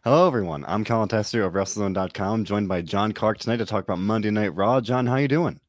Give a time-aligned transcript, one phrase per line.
[0.00, 0.64] Hello, everyone.
[0.66, 4.54] I'm Colin Tester of WrestleZone.com, joined by John Clark tonight to talk about Monday Night
[4.56, 4.80] Raw.
[4.80, 5.60] John, how you doing?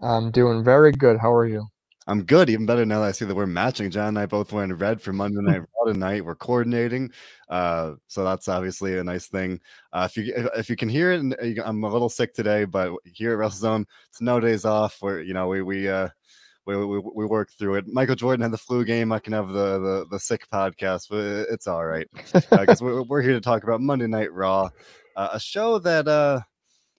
[0.00, 1.18] I'm doing very good.
[1.18, 1.66] How are you?
[2.06, 2.48] I'm good.
[2.48, 3.90] Even better now that I see that we're matching.
[3.90, 6.24] John and I both wearing red for Monday Night Raw tonight.
[6.24, 7.10] We're coordinating,
[7.50, 9.60] uh, so that's obviously a nice thing.
[9.92, 13.32] Uh, if you if you can hear it, I'm a little sick today, but here
[13.32, 14.96] at WrestleZone, it's no days off.
[15.00, 16.08] Where you know we we uh,
[16.66, 17.86] we, we, we work through it.
[17.86, 19.12] Michael Jordan had the flu game.
[19.12, 23.22] I can have the the, the sick podcast, but it's all right because uh, we're,
[23.22, 24.70] here to talk about Monday Night Raw,
[25.16, 26.40] uh, a show that uh,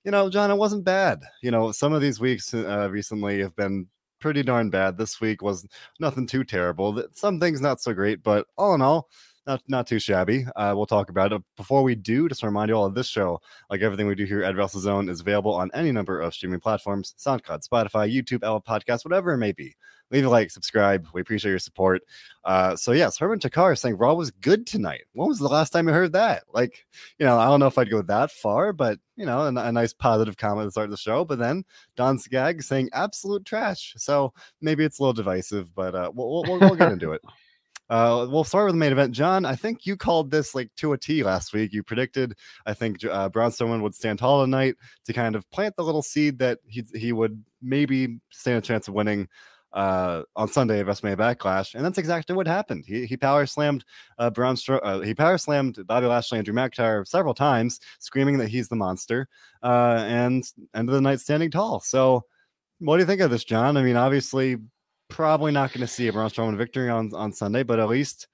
[0.04, 1.24] you know, John, it wasn't bad.
[1.42, 3.88] You know, some of these weeks uh, recently have been
[4.20, 4.98] pretty darn bad.
[4.98, 5.68] This week was
[6.00, 7.04] nothing too terrible.
[7.14, 9.10] Some things not so great, but all in all,
[9.48, 10.46] not not too shabby.
[10.56, 11.42] Uh, we'll talk about it.
[11.56, 14.26] Before we do, just to remind you all of this show, like everything we do
[14.26, 18.64] here at WrestleZone, is available on any number of streaming platforms: SoundCloud, Spotify, YouTube, Apple
[18.68, 19.76] Podcasts, whatever it may be.
[20.12, 21.08] Leave a like, subscribe.
[21.14, 22.04] We appreciate your support.
[22.44, 25.02] Uh, so yes, Herman Takar is saying Raw was good tonight.
[25.14, 26.44] When was the last time you heard that?
[26.54, 26.86] Like,
[27.18, 29.72] you know, I don't know if I'd go that far, but you know, a, a
[29.72, 31.26] nice positive comment to start the show.
[31.26, 31.66] But then
[31.96, 33.94] Don Skag saying absolute trash.
[33.98, 37.22] So maybe it's a little divisive, but uh, we'll, we'll, we'll get into it.
[37.90, 39.14] Uh, we'll start with the main event.
[39.14, 41.74] John, I think you called this like to a T last week.
[41.74, 45.76] You predicted, I think, uh, Braun Strowman would stand tall tonight to kind of plant
[45.76, 49.28] the little seed that he he would maybe stand a chance of winning
[49.76, 52.86] uh, on Sunday at WrestleMania Backlash, and that's exactly what happened.
[52.88, 53.84] He he power slammed
[54.18, 58.38] uh, Braun Stro- uh, he power slammed Bobby Lashley and Drew McIntyre several times, screaming
[58.38, 59.28] that he's the monster,
[59.62, 61.82] uh, and end of the night standing tall.
[61.82, 62.24] So,
[62.80, 63.76] what do you think of this, John?
[63.76, 64.58] I mean, obviously,
[65.10, 68.28] probably not going to see a Braun Strowman victory on, on Sunday, but at least,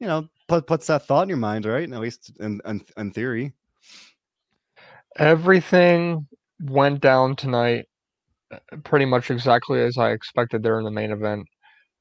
[0.00, 1.84] you know, put, puts that thought in your mind, right?
[1.84, 3.52] And At least in, in, in theory.
[5.16, 6.26] Everything
[6.60, 7.86] went down tonight
[8.52, 11.46] uh, pretty much exactly as I expected there in the main event.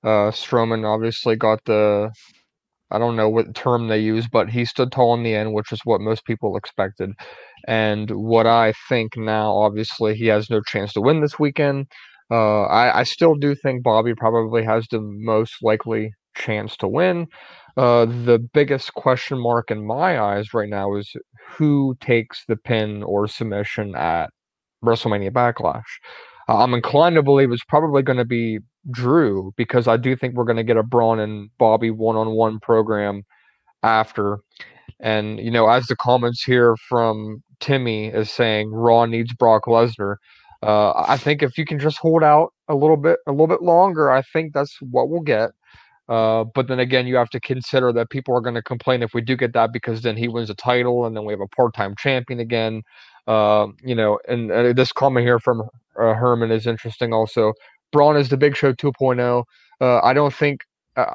[0.03, 2.11] Uh, Strowman obviously got the,
[2.91, 5.71] I don't know what term they use, but he stood tall in the end, which
[5.71, 7.11] is what most people expected.
[7.67, 11.87] And what I think now, obviously, he has no chance to win this weekend.
[12.29, 17.27] Uh, I, I still do think Bobby probably has the most likely chance to win.
[17.77, 21.13] Uh, the biggest question mark in my eyes right now is
[21.57, 24.29] who takes the pin or submission at
[24.83, 25.83] WrestleMania Backlash.
[26.49, 30.35] Uh, I'm inclined to believe it's probably going to be Drew because I do think
[30.35, 33.23] we're going to get a Braun and Bobby one-on-one program
[33.83, 34.39] after.
[34.99, 40.15] And you know, as the comments here from Timmy is saying, Raw needs Brock Lesnar.
[40.63, 43.61] Uh, I think if you can just hold out a little bit, a little bit
[43.61, 45.51] longer, I think that's what we'll get.
[46.09, 49.13] Uh, but then again, you have to consider that people are going to complain if
[49.13, 51.47] we do get that because then he wins a title and then we have a
[51.47, 52.81] part-time champion again.
[53.27, 55.61] Uh, you know, and, and, this comment here from
[55.99, 57.13] uh, Herman is interesting.
[57.13, 57.53] Also,
[57.91, 59.43] Braun is the Big Show 2.0.
[59.81, 60.61] Uh, I don't think,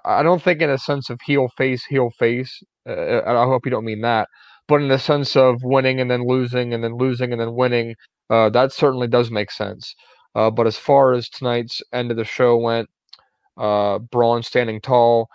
[0.04, 2.62] I don't think in a sense of heel face, heel face.
[2.86, 4.28] Uh, I hope you don't mean that,
[4.72, 7.94] but in the sense of winning and then losing and then losing and then winning.
[8.30, 9.94] Uh, that certainly does make sense.
[10.34, 12.88] Uh, but as far as tonight's end of the show went,
[13.58, 15.28] uh, Braun standing tall,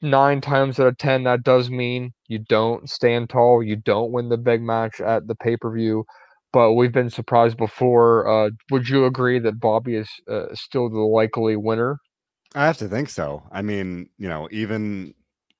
[0.00, 3.62] nine times out of ten, that does mean you don't stand tall.
[3.62, 6.06] You don't win the big match at the pay per view.
[6.50, 8.26] But we've been surprised before.
[8.26, 11.98] Uh, would you agree that Bobby is uh, still the likely winner?
[12.54, 13.42] I have to think so.
[13.52, 15.12] I mean, you know, even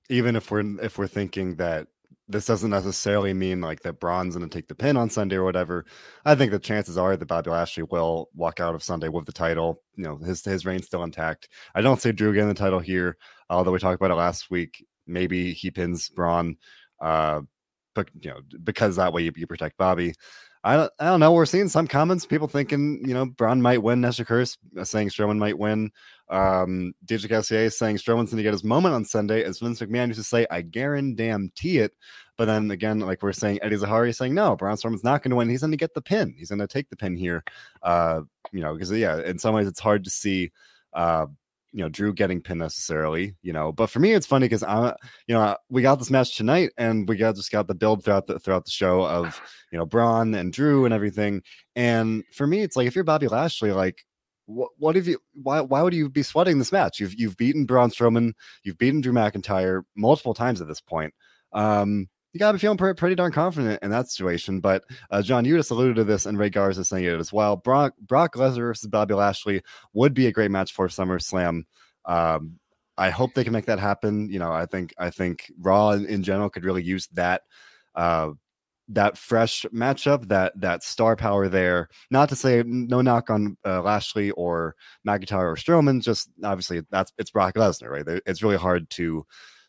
[0.08, 1.88] even if we're if we're thinking that
[2.28, 5.44] this doesn't necessarily mean like that Braun's going to take the pin on Sunday or
[5.44, 5.84] whatever.
[6.24, 9.32] I think the chances are that Bobby Lashley will walk out of Sunday with the
[9.32, 9.82] title.
[9.96, 11.48] You know, his his reign's still intact.
[11.74, 13.16] I don't see Drew getting the title here,
[13.50, 14.84] although we talked about it last week.
[15.06, 16.56] Maybe he pins Braun,
[17.00, 17.42] uh,
[17.94, 20.14] but you know, because that way you, you protect Bobby.
[20.66, 21.32] I don't, I don't know.
[21.32, 24.00] We're seeing some comments, people thinking, you know, Braun might win.
[24.00, 25.90] Nestor Curse uh, saying Strowman might win.
[26.28, 29.44] Um, DJ Cassier saying Strowman's going to get his moment on Sunday.
[29.44, 31.92] As Vince McMahon used to say, I guarantee it.
[32.36, 35.30] But then again, like we're saying, Eddie Zahari is saying, no, Braun Strowman's not going
[35.30, 35.48] to win.
[35.48, 36.34] He's going to get the pin.
[36.36, 37.44] He's going to take the pin here.
[37.82, 40.50] Uh, you know, because, yeah, in some ways it's hard to see
[40.94, 41.26] uh,
[41.74, 43.72] you know Drew getting pinned necessarily, you know.
[43.72, 44.94] But for me, it's funny because I'm,
[45.26, 48.28] you know, we got this match tonight, and we got just got the build throughout
[48.28, 49.40] the throughout the show of
[49.72, 51.42] you know Braun and Drew and everything.
[51.74, 54.06] And for me, it's like if you're Bobby Lashley, like
[54.46, 57.00] what what have you why why would you be sweating this match?
[57.00, 58.32] You've you've beaten Braun Strowman,
[58.62, 61.14] you've beaten Drew McIntyre multiple times at this point.
[61.52, 64.58] Um, you got to be feeling pretty, pretty, darn confident in that situation.
[64.60, 67.56] But uh, John, you just alluded to this, and Ray Garza saying it as well.
[67.56, 69.62] Brock Brock Lesnar versus Bobby Lashley
[69.92, 71.62] would be a great match for SummerSlam.
[72.04, 72.58] Um,
[72.98, 74.30] I hope they can make that happen.
[74.30, 77.42] You know, I think I think Raw in, in general could really use that
[77.94, 78.30] uh,
[78.88, 81.88] that fresh matchup, that that star power there.
[82.10, 84.74] Not to say no knock on uh, Lashley or
[85.06, 88.20] McIntyre or Strowman, just obviously that's it's Brock Lesnar, right?
[88.26, 89.26] It's really hard to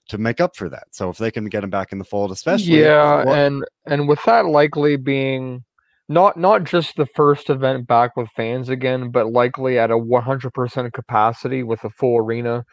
[0.09, 0.87] to make up for that.
[0.91, 4.07] So if they can get him back in the fold, especially yeah, well, and and
[4.07, 5.63] with that likely being
[6.07, 10.93] not not just the first event back with fans again, but likely at a 100%
[10.93, 12.63] capacity with a full arena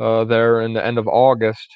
[0.00, 1.68] uh, there in the end of August.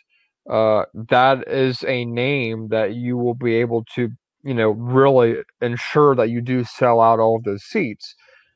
[0.51, 4.09] Uh, that is a name that you will be able to,
[4.43, 8.15] you know, really ensure that you do sell out all of those seats.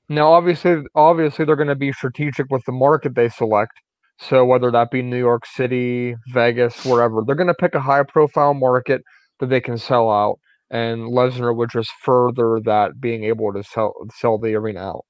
[0.08, 3.72] Now, obviously, obviously they're going to be strategic with the market they select.
[4.18, 8.54] So whether that be New York City, Vegas, wherever, they're going to pick a high-profile
[8.54, 9.02] market
[9.40, 10.38] that they can sell out
[10.70, 15.04] and Lesnar would just further that being able to sell sell the arena out.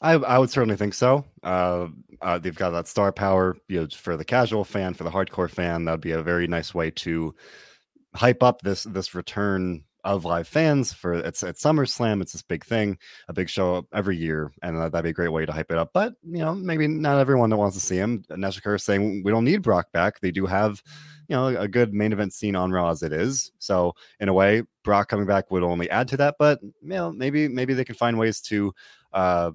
[0.00, 1.24] I, I would certainly think so.
[1.42, 1.88] Uh,
[2.22, 5.50] uh, they've got that star power, you know, for the casual fan, for the hardcore
[5.50, 5.84] fan.
[5.84, 7.34] That'd be a very nice way to
[8.14, 12.22] hype up this this return of live fans for it's at SummerSlam.
[12.22, 12.98] It's this big thing,
[13.28, 15.78] a big show every year, and uh, that'd be a great way to hype it
[15.78, 15.90] up.
[15.92, 18.24] But you know, maybe not everyone that wants to see him.
[18.30, 20.20] Neshikar is saying we don't need Brock back.
[20.20, 20.82] They do have
[21.28, 23.52] you know a good main event scene on Raw as it is.
[23.58, 26.36] So in a way, Brock coming back would only add to that.
[26.38, 28.72] But you know, maybe maybe they can find ways to
[29.12, 29.50] uh,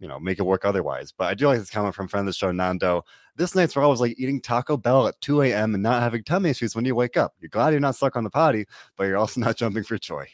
[0.00, 1.12] you know make it work otherwise.
[1.16, 3.04] But I do like this comment from friend of the show Nando.
[3.36, 5.74] This night's Raw was like eating Taco Bell at 2 a.m.
[5.74, 7.34] and not having tummy issues when you wake up.
[7.40, 8.66] You're glad you're not stuck on the potty,
[8.96, 10.26] but you're also not jumping for joy.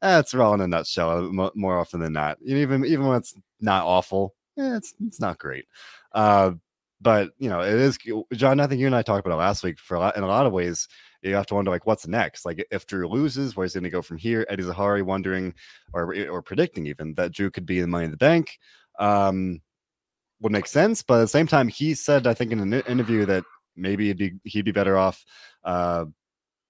[0.00, 1.32] That's Raw in a nutshell.
[1.54, 5.64] More often than not, even even when it's not awful, eh, it's it's not great.
[6.12, 6.52] Uh,
[7.00, 7.98] but you know, it is
[8.34, 8.60] John.
[8.60, 9.78] I think you and I talked about it last week.
[9.78, 10.88] For a lot, in a lot of ways,
[11.22, 12.44] you have to wonder like what's next.
[12.44, 14.46] Like if Drew loses, where's he going to go from here?
[14.48, 15.54] Eddie Zahari wondering
[15.92, 18.58] or or predicting even that Drew could be in Money in the Bank.
[18.98, 19.60] Um,
[20.40, 23.24] would make sense, but at the same time, he said I think in an interview
[23.26, 23.44] that
[23.76, 25.24] maybe he'd be he'd be better off
[25.64, 26.04] uh,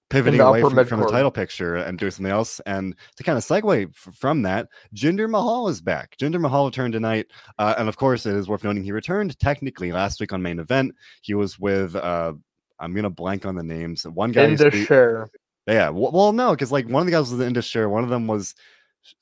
[0.09, 2.61] pivoting away from, from, the title picture and doing something else.
[2.65, 6.15] And to kind of segue f- from that, Jinder Mahal is back.
[6.17, 7.27] Jinder Mahal returned tonight,
[7.57, 10.59] uh, and of course, it is worth noting he returned technically last week on main
[10.59, 10.93] event.
[11.21, 12.33] He was with uh,
[12.79, 14.05] I'm gonna blank on the names.
[14.05, 15.31] One guy in the Sher.
[15.67, 17.89] Yeah, well, no, because like one of the guys was in the Sher.
[17.89, 18.53] One of them was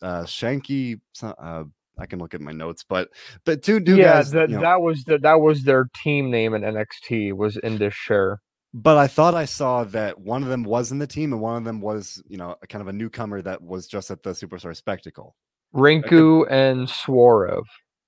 [0.02, 1.00] uh, Shanky.
[1.22, 1.66] Uh,
[1.98, 3.10] I can look at my notes, but
[3.46, 4.34] but two, two yeah, guys.
[4.34, 8.40] You know, that was the, that was their team name in NXT was Indus Sher.
[8.74, 11.58] but I thought I saw that one of them was in the team and one
[11.58, 14.76] of them was, you know, kind of a newcomer that was just at the Superstar
[14.76, 15.36] Spectacle.
[15.76, 17.64] Rinku and Saurav.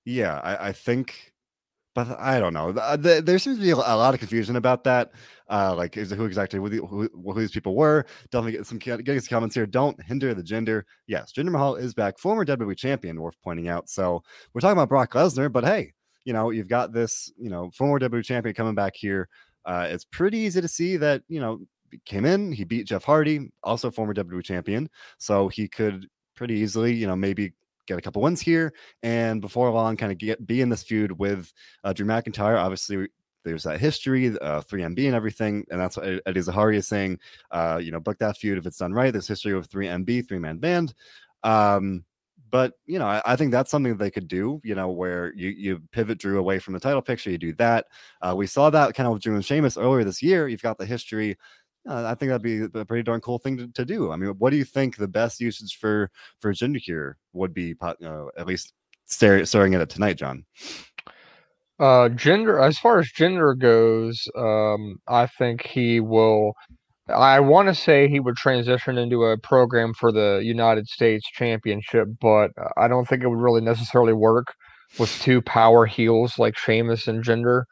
[0.06, 1.33] Yeah, I, I, think,
[1.94, 2.72] but I don't know.
[2.72, 5.12] The, there seems to be a lot of confusion about that.
[5.50, 8.06] Uh, like, is who exactly who, who, who, these people were?
[8.32, 9.66] Definitely get some some comments here.
[9.66, 10.86] Don't hinder the gender.
[11.08, 13.90] Yes, Jinder Mahal is back, former WWE champion, worth pointing out.
[13.90, 14.24] So
[14.54, 15.94] we're talking about Brock Lesnar, but hey,
[16.26, 19.28] you know, you've got this, you know, former WWE champion coming back here.
[19.66, 21.60] Uh, it's pretty easy to see that you know
[22.06, 24.90] came in, he beat Jeff Hardy, also former WWE champion,
[25.20, 27.54] so he could pretty easily, you know, maybe
[27.88, 31.12] get a couple wins here, and before long, kind of get be in this feud
[31.12, 31.52] with
[31.84, 32.58] uh, Drew McIntyre.
[32.58, 33.08] Obviously,
[33.44, 37.20] there's that history, uh, 3MB and everything, and that's what Eddie Zahari is saying.
[37.52, 39.12] Uh, you know, book that feud if it's done right.
[39.12, 40.94] There's history of 3MB, three man band.
[41.44, 42.06] Um,
[42.54, 44.62] but you know, I, I, think that's something that they could do.
[44.64, 47.88] You know, where you you pivot Drew away from the title picture, you do that.
[48.22, 50.48] Uh, we saw that kind of with Drew and Sheamus earlier this year.
[50.48, 51.36] You've got the history.
[51.88, 54.12] Uh, I think that'd be a pretty darn cool thing to, to, do.
[54.12, 56.10] I mean, what do you think the best usage for
[56.40, 57.76] for Jinder here would be?
[57.82, 58.74] Uh, at least
[59.06, 60.46] staring staring at it tonight, John.
[61.80, 66.54] Uh, Jinder, as far as Jinder goes, um, I think he will
[67.10, 72.08] I want to say he would transition into a program for the United States Championship,
[72.22, 74.54] but I don't think it would really necessarily work
[74.98, 77.64] with two power heels like Sheamus and Jinder.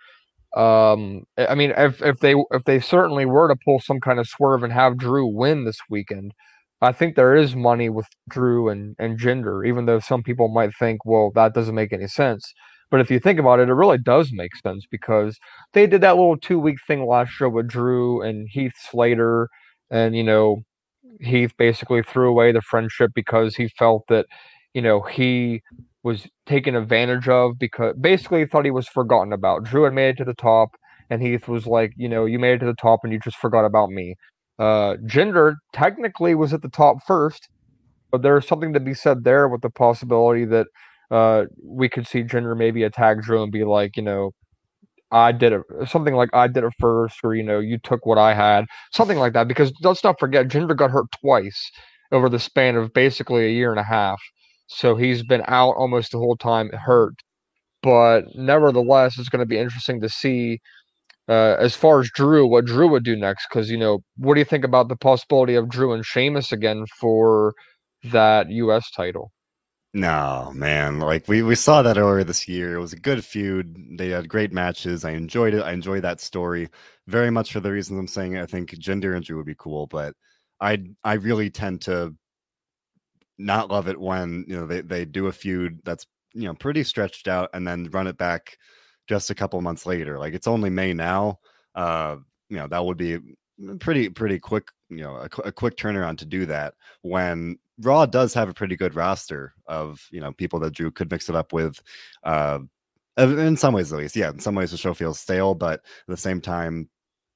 [0.56, 4.28] Um, I mean, if if they if they certainly were to pull some kind of
[4.28, 6.34] swerve and have Drew win this weekend,
[6.82, 10.76] I think there is money with Drew and and Jinder, even though some people might
[10.78, 12.54] think, well, that doesn't make any sense.
[12.92, 15.40] But if you think about it, it really does make sense because
[15.74, 19.48] they did that little two week thing last year with Drew and Heath Slater.
[19.90, 20.64] And, you know,
[21.22, 24.26] Heath basically threw away the friendship because he felt that,
[24.74, 25.62] you know, he
[26.04, 29.64] was taken advantage of because basically thought he was forgotten about.
[29.64, 30.70] Drew had made it to the top,
[31.10, 33.38] and Heath was like, you know, you made it to the top and you just
[33.38, 34.16] forgot about me.
[34.58, 37.50] Uh, Jinder technically was at the top first,
[38.12, 40.68] but there's something to be said there with the possibility that
[41.10, 44.32] uh, we could see Jinder maybe attack Drew and be like, you know,
[45.12, 48.18] I did it, something like I did it first, or you know, you took what
[48.18, 49.48] I had, something like that.
[49.48, 51.70] Because let's not forget, Jinder got hurt twice
[52.12, 54.22] over the span of basically a year and a half,
[54.74, 57.16] so he's been out almost the whole time hurt.
[57.84, 60.60] But nevertheless, it's going to be interesting to see
[61.28, 63.48] uh, as far as Drew, what Drew would do next.
[63.50, 66.86] Because you know, what do you think about the possibility of Drew and Sheamus again
[67.00, 67.54] for
[68.06, 68.90] that U.S.
[68.92, 69.32] title?
[69.94, 71.00] No, man.
[71.00, 72.76] Like we, we saw that earlier this year.
[72.76, 73.98] It was a good feud.
[73.98, 75.04] They had great matches.
[75.04, 75.64] I enjoyed it.
[75.64, 76.70] I enjoyed that story
[77.08, 78.38] very much for the reasons I'm saying.
[78.38, 80.14] I think Jinder and Drew would be cool, but
[80.62, 82.16] I I really tend to
[83.46, 86.84] not love it when you know they, they do a feud that's you know pretty
[86.84, 88.58] stretched out and then run it back
[89.08, 90.20] just a couple months later.
[90.20, 91.40] Like it's only May now.
[91.76, 92.18] Uh,
[92.50, 93.20] you know that would be
[93.80, 94.68] pretty pretty quick.
[94.90, 98.76] You know a, a quick turnaround to do that when Raw does have a pretty
[98.76, 101.82] good roster of you know people that Drew could mix it up with.
[102.24, 102.60] Uh,
[103.18, 104.30] in some ways, at least, yeah.
[104.30, 106.90] In some ways, the show feels stale, but at the same time,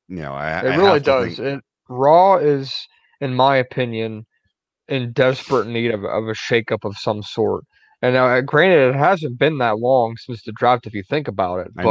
[0.07, 1.35] you know, I, it I really does.
[1.35, 1.39] Think...
[1.39, 2.73] It, Raw is,
[3.19, 4.25] in my opinion,
[4.87, 7.63] in desperate need of, of a shakeup of some sort.
[8.01, 11.61] And uh, granted, it hasn't been that long since the draft, if you think about
[11.61, 11.73] it.
[11.73, 11.83] But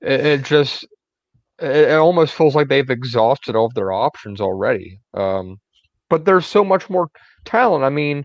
[0.00, 0.84] it, it, just
[1.58, 5.00] it, it, almost feels like they've exhausted all of their options already.
[5.14, 5.58] Um,
[6.08, 7.08] but there's so much more
[7.44, 7.84] talent.
[7.84, 8.24] I mean,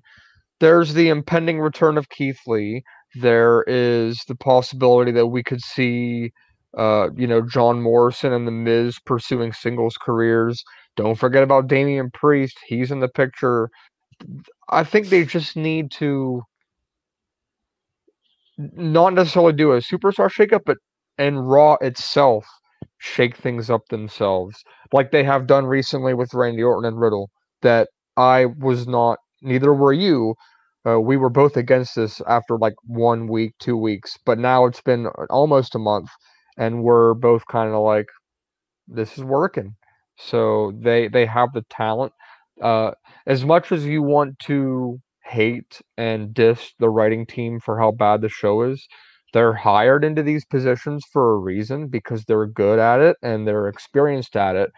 [0.60, 2.83] there's the impending return of Keith Lee.
[3.15, 6.31] There is the possibility that we could see,
[6.77, 10.63] uh, you know, John Morrison and The Miz pursuing singles careers.
[10.98, 12.57] Don't forget about Damian Priest.
[12.67, 13.69] He's in the picture.
[14.69, 16.43] I think they just need to
[18.57, 20.77] not necessarily do a superstar shakeup, but
[21.17, 22.45] and Raw itself
[23.00, 27.29] shake things up themselves, like they have done recently with Randy Orton and Riddle.
[27.62, 30.36] That I was not, neither were you.
[30.88, 34.81] Uh, we were both against this after like one week, two weeks, but now it's
[34.81, 36.10] been almost a month,
[36.57, 38.07] and we're both kind of like,
[38.88, 39.75] this is working.
[40.18, 42.13] So they they have the talent.
[42.62, 42.91] Uh,
[43.25, 48.22] as much as you want to hate and diss the writing team for how bad
[48.22, 48.88] the show is,
[49.34, 53.68] they're hired into these positions for a reason because they're good at it and they're
[53.68, 54.72] experienced at it.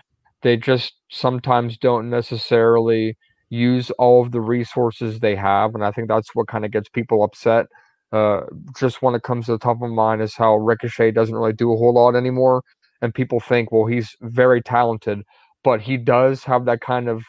[0.43, 3.17] They just sometimes don't necessarily
[3.49, 6.89] use all of the resources they have, and I think that's what kind of gets
[6.89, 7.67] people upset.
[8.11, 8.41] Uh,
[8.79, 11.73] just when it comes to the top of mind is how Ricochet doesn't really do
[11.73, 12.61] a whole lot anymore
[13.03, 15.21] and people think, well, he's very talented,
[15.63, 17.23] but he does have that kind of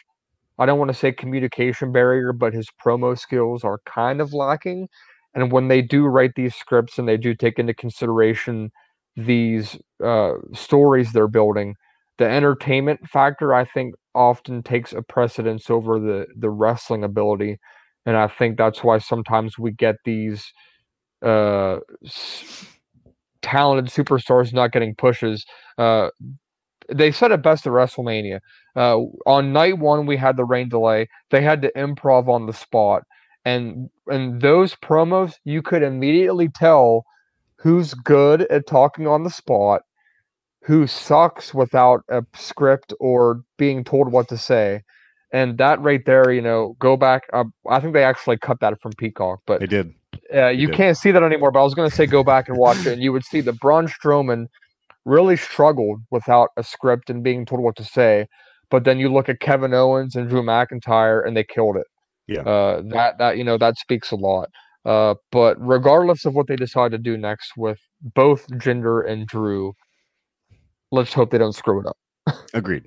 [0.59, 4.89] I don't want to say communication barrier, but his promo skills are kind of lacking.
[5.35, 8.71] And when they do write these scripts and they do take into consideration
[9.17, 11.75] these uh, stories they're building,
[12.19, 17.59] the entertainment factor I think often takes a precedence over the the wrestling ability,
[18.07, 20.53] and I think that's why sometimes we get these
[21.23, 21.79] uh,
[23.45, 25.45] talented superstars not getting pushes.
[25.79, 26.09] Uh,
[26.93, 28.41] they said it best at WrestleMania.
[28.75, 31.09] Uh, on night one, we had the rain delay.
[31.31, 33.03] They had to improv on the spot,
[33.45, 37.05] and and those promos, you could immediately tell
[37.59, 39.83] who's good at talking on the spot,
[40.63, 44.83] who sucks without a script or being told what to say.
[45.33, 47.23] And that right there, you know, go back.
[47.33, 49.95] Uh, I think they actually cut that from Peacock, but they did.
[50.35, 52.59] Uh, you can't see that anymore, but I was going to say go back and
[52.59, 54.47] watch it, and you would see that Braun Strowman
[55.05, 58.27] really struggled without a script and being told what to say.
[58.71, 61.87] But then you look at Kevin Owens and Drew McIntyre, and they killed it.
[62.27, 64.49] Yeah, uh, that that you know that speaks a lot.
[64.85, 67.79] Uh, but regardless of what they decide to do next with
[68.15, 69.73] both Jinder and Drew,
[70.91, 71.97] let's hope they don't screw it up.
[72.55, 72.85] Agreed.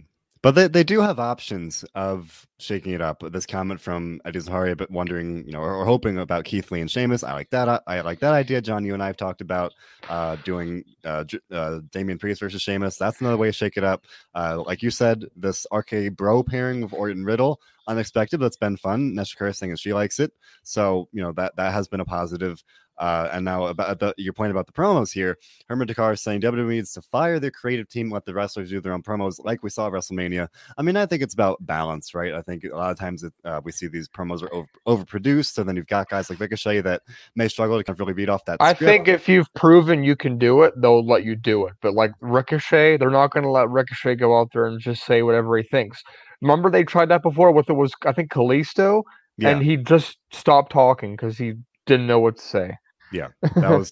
[0.48, 3.22] But they, they do have options of shaking it up.
[3.34, 6.80] This comment from Eddie Zahari, but wondering, you know, or, or, hoping about Keith Lee
[6.80, 7.22] and Sheamus.
[7.22, 7.68] I like that.
[7.68, 8.62] I, I, like that idea.
[8.62, 9.74] John, you and I have talked about
[10.08, 12.96] uh, doing uh, uh, Damian Priest versus Sheamus.
[12.96, 14.06] That's another way to shake it up.
[14.36, 18.78] Uh, like you said, this RK Bro pairing of Orton Riddle, unexpected, but it's been
[18.78, 19.16] fun.
[19.16, 20.32] Nesha saying that she likes it.
[20.64, 22.64] So, you know, that, that has been a positive.
[22.98, 25.38] Uh, and now about the, your point about the promos here,
[25.68, 28.82] Herman Dakar is saying WWE needs to fire their creative team, let the wrestlers do
[28.82, 30.48] their own promos, like we saw at WrestleMania.
[30.78, 32.34] I mean, I think it's about balance, right?
[32.34, 35.54] I think a lot of times it, uh, we see these promos are over, overproduced,
[35.54, 37.04] so then you've got guys like Ricochet that
[37.36, 38.58] may struggle to kind of really beat off that.
[38.60, 41.74] I think if you've proven you can do it, they'll let you do it.
[41.82, 45.22] But like Ricochet, they're not going to let Ricochet go out there and just say
[45.22, 46.02] whatever he thinks.
[46.42, 49.04] Remember they tried that before with it was I think Kalisto,
[49.38, 49.50] yeah.
[49.50, 51.54] and he just stopped talking because he
[51.86, 52.78] didn't know what to say.
[53.12, 53.92] Yeah, that was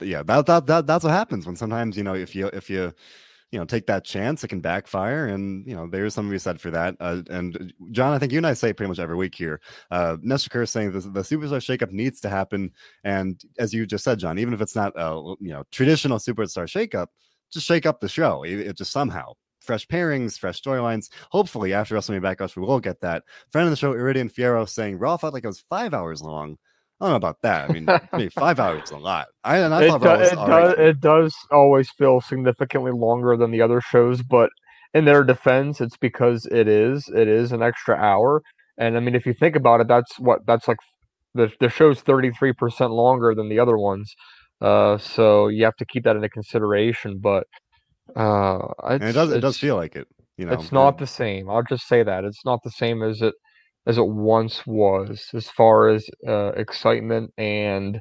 [0.00, 2.92] yeah that, that that that's what happens when sometimes you know if you if you
[3.52, 6.60] you know take that chance it can backfire and you know there's something be said
[6.60, 9.34] for that uh, and john i think you and i say pretty much every week
[9.34, 9.60] here
[9.92, 12.72] uh nestor Kerr saying the, the superstar shakeup needs to happen
[13.04, 16.66] and as you just said john even if it's not a you know traditional superstar
[16.66, 17.06] shakeup
[17.52, 21.08] just shake up the show it, it just somehow fresh pairings, fresh storylines.
[21.30, 23.22] Hopefully, after WrestleMania Backlash, we will get that.
[23.50, 26.58] Friend of the show, Iridian Fierro, saying Raw felt like it was five hours long.
[27.04, 27.68] I don't know about that.
[27.68, 29.26] I mean, I mean five hours is a lot.
[29.44, 33.60] I, and I it, do, it, does, it does always feel significantly longer than the
[33.60, 34.48] other shows, but
[34.94, 37.10] in their defense, it's because it is.
[37.14, 38.42] It is an extra hour.
[38.78, 40.78] And I mean, if you think about it, that's what that's like
[41.34, 44.14] the the show's 33% longer than the other ones.
[44.62, 47.18] Uh, so you have to keep that into consideration.
[47.18, 47.46] But
[48.16, 50.08] uh, it does it does feel like it.
[50.38, 51.50] You know, it's not the same.
[51.50, 53.34] I'll just say that it's not the same as it
[53.86, 58.00] as it once was, as far as uh, excitement and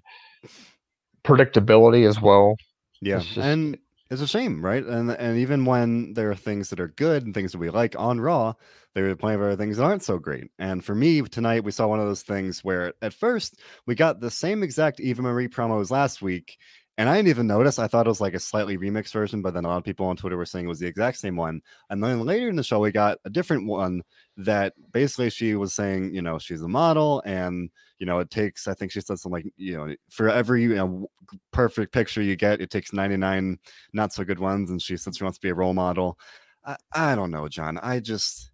[1.24, 2.56] predictability as well.
[3.02, 3.78] Yeah, just, and
[4.10, 4.84] it's a shame, right?
[4.84, 7.96] And and even when there are things that are good and things that we like
[7.98, 8.54] on Raw,
[8.94, 10.52] there are plenty of other things that aren't so great.
[10.60, 14.20] And for me tonight, we saw one of those things where at first we got
[14.20, 16.58] the same exact Eva Marie promos last week,
[16.98, 17.80] and I didn't even notice.
[17.80, 20.06] I thought it was like a slightly remixed version, but then a lot of people
[20.06, 21.62] on Twitter were saying it was the exact same one.
[21.90, 24.04] And then later in the show, we got a different one
[24.38, 28.68] that basically she was saying, you know, she's a model, and you know, it takes.
[28.68, 31.08] I think she said something like, you know, for every you know
[31.52, 33.58] perfect picture you get, it takes ninety nine
[33.94, 34.70] not so good ones.
[34.70, 36.20] And she said she wants to be a role model.
[36.66, 37.80] I, I don't know, John.
[37.80, 38.52] I just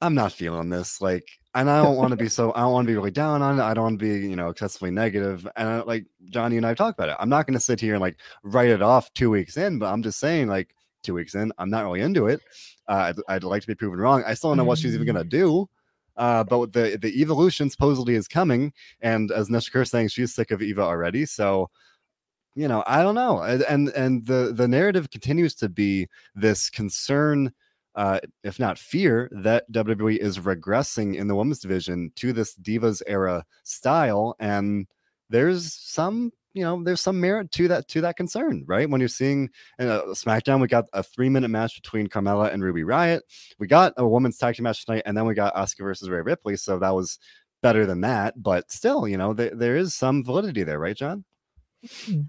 [0.00, 1.00] I'm not feeling this.
[1.00, 2.52] Like, and I don't want to be so.
[2.54, 3.62] I don't want to be really down on it.
[3.62, 5.46] I don't want to be, you know, excessively negative.
[5.56, 7.16] And I, like Johnny and I talked about it.
[7.18, 9.92] I'm not going to sit here and like write it off two weeks in, but
[9.92, 12.40] I'm just saying, like two weeks in, I'm not really into it.
[12.88, 14.22] Uh, I'd, I'd, like to be proven wrong.
[14.26, 15.68] I still don't know what she's even going to do.
[16.16, 20.62] Uh, but the the evolution supposedly is coming, and as Neshkur saying, she's sick of
[20.62, 21.26] Eva already.
[21.26, 21.70] So
[22.54, 23.40] you know, I don't know.
[23.40, 27.52] And and the the narrative continues to be this concern
[27.94, 33.02] uh, if not fear, that WWE is regressing in the women's division to this Divas
[33.06, 34.34] era style.
[34.40, 34.86] And
[35.30, 38.88] there's some, you know, there's some merit to that to that concern, right?
[38.88, 39.48] When you're seeing
[39.78, 43.20] in a SmackDown, we got a three minute match between Carmella and Ruby Riott
[43.58, 46.22] We got a women's tag team match tonight, and then we got Asuka versus Rhea
[46.22, 46.56] Ripley.
[46.56, 47.18] So that was
[47.64, 51.24] better than that, but still, you know, there, there is some validity there, right, John?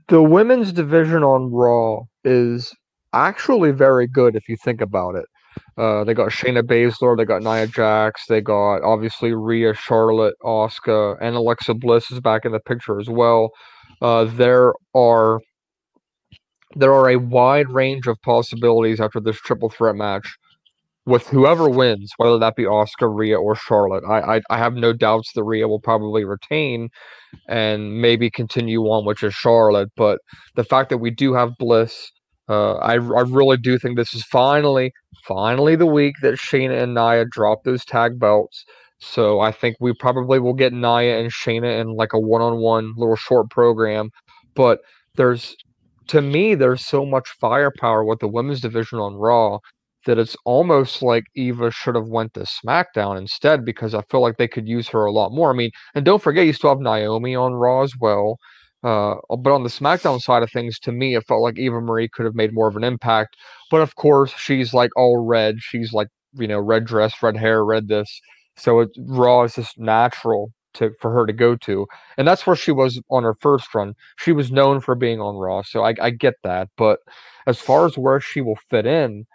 [0.07, 2.74] The women's division on Raw is
[3.12, 5.25] actually very good if you think about it.
[5.77, 11.17] Uh, they got Shayna Baszler, they got Nia Jax, they got obviously Rhea, Charlotte, Asuka,
[11.21, 13.50] and Alexa Bliss is back in the picture as well.
[14.01, 15.39] Uh, there are
[16.75, 20.35] there are a wide range of possibilities after this triple threat match
[21.05, 24.03] with whoever wins, whether that be Asuka, Rhea, or Charlotte.
[24.09, 26.89] I, I, I have no doubts that Rhea will probably retain
[27.47, 29.89] and maybe continue on, which is Charlotte.
[29.95, 30.19] But
[30.56, 32.12] the fact that we do have Bliss
[32.49, 34.91] uh, I, I really do think this is finally,
[35.27, 38.65] finally the week that Shayna and Nia drop those tag belts.
[38.99, 43.15] So I think we probably will get Nia and Shayna in like a one-on-one little
[43.15, 44.10] short program.
[44.55, 44.79] But
[45.15, 45.55] there's,
[46.08, 49.60] to me, there's so much firepower with the women's division on Raw
[50.05, 54.38] that it's almost like Eva should have went to SmackDown instead because I feel like
[54.38, 55.51] they could use her a lot more.
[55.51, 58.38] I mean, and don't forget you still have Naomi on Raw as well.
[58.86, 62.08] Uh, but on the SmackDown side of things, to me, it felt like Eva Marie
[62.08, 63.36] could have made more of an impact.
[63.71, 65.56] But of course, she's like all red.
[65.60, 68.21] She's like, you know, red dress, red hair, red this.
[68.58, 72.56] So it, Raw is just natural to for her to go to, and that's where
[72.56, 73.95] she was on her first run.
[74.17, 76.69] She was known for being on Raw, so I, I get that.
[76.78, 77.00] But
[77.48, 79.26] as far as where she will fit in,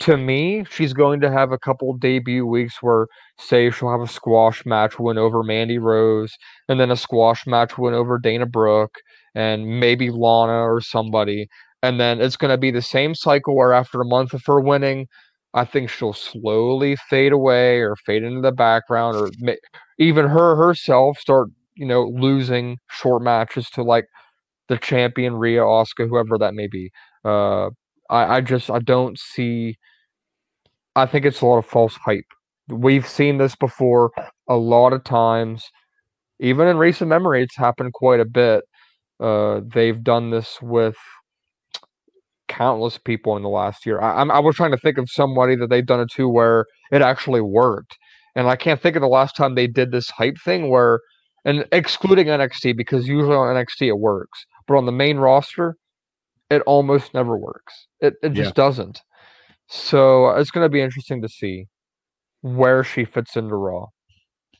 [0.00, 3.06] to me, she's going to have a couple debut weeks where,
[3.38, 6.36] say, she'll have a squash match win over Mandy Rose,
[6.68, 8.96] and then a squash match win over Dana Brooke,
[9.34, 11.48] and maybe Lana or somebody.
[11.82, 14.60] And then it's going to be the same cycle where after a month of her
[14.60, 15.06] winning,
[15.54, 19.30] I think she'll slowly fade away or fade into the background, or
[19.98, 24.06] even her herself start, you know, losing short matches to like
[24.68, 26.90] the champion Rhea, Asuka, whoever that may be.
[27.24, 27.70] Uh,
[28.10, 29.76] I, I just I don't see.
[30.96, 32.24] I think it's a lot of false hype.
[32.68, 34.12] We've seen this before
[34.48, 35.64] a lot of times.
[36.40, 38.64] Even in recent memory, it's happened quite a bit.
[39.20, 40.96] Uh, they've done this with
[42.48, 44.00] countless people in the last year.
[44.00, 47.02] I, I was trying to think of somebody that they've done it to where it
[47.02, 47.96] actually worked,
[48.34, 51.00] and I can't think of the last time they did this hype thing where,
[51.44, 55.76] and excluding NXT because usually on NXT it works, but on the main roster,
[56.54, 57.86] it almost never works.
[58.00, 58.64] It it just yeah.
[58.64, 59.02] doesn't.
[59.68, 61.66] So it's going to be interesting to see
[62.42, 63.86] where she fits into Raw.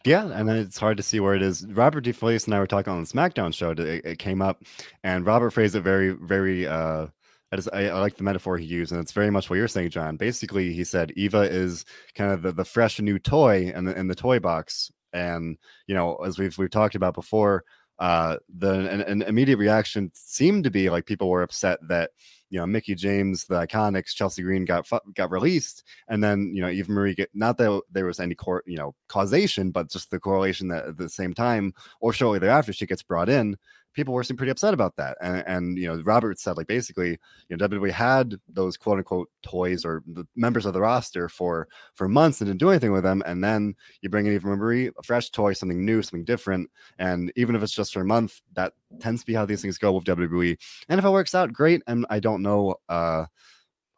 [0.04, 1.66] Yeah, and then it's hard to see where it is.
[1.66, 3.70] Robert DeFelice and I were talking on the SmackDown show.
[3.70, 4.62] It, it came up,
[5.02, 6.66] and Robert phrased it very, very.
[6.66, 7.07] Uh,
[7.52, 9.68] I, just, I, I, like the metaphor he used, and it's very much what you're
[9.68, 10.16] saying, John.
[10.16, 14.09] Basically, he said Eva is kind of the, the fresh new toy in the in
[14.09, 17.64] the toy box, and you know, as we've we've talked about before,
[17.98, 22.11] uh, the an, an, immediate reaction seemed to be like people were upset that
[22.50, 26.68] you know Mickie James, the Iconics, Chelsea Green got got released, and then you know
[26.68, 30.18] Eva Marie get not that there was any court you know causation, but just the
[30.18, 33.57] correlation that at the same time or shortly thereafter she gets brought in
[33.94, 35.16] people were seem pretty upset about that.
[35.20, 39.30] And, and you know, Robert said like basically, you know, WWE had those quote unquote
[39.42, 43.04] toys or the members of the roster for for months and didn't do anything with
[43.04, 43.22] them.
[43.24, 46.70] And then you bring in Eva Marie, a fresh toy, something new, something different.
[46.98, 49.78] And even if it's just for a month, that tends to be how these things
[49.78, 50.59] go with WWE.
[50.88, 51.83] And if it works out, great.
[51.87, 53.26] And I don't know uh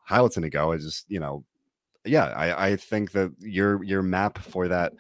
[0.05, 0.73] how it's gonna go.
[0.73, 1.45] I just, you know,
[2.05, 4.93] yeah, I, I think that your your map for that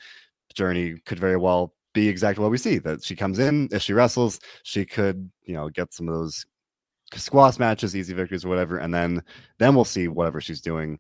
[0.55, 2.79] journey could very well be exactly what we see.
[2.79, 6.47] That she comes in, if she wrestles, she could, you know, get some of those
[7.15, 9.23] squash matches, easy victories or whatever, and then
[9.59, 10.99] then we'll see whatever she's doing.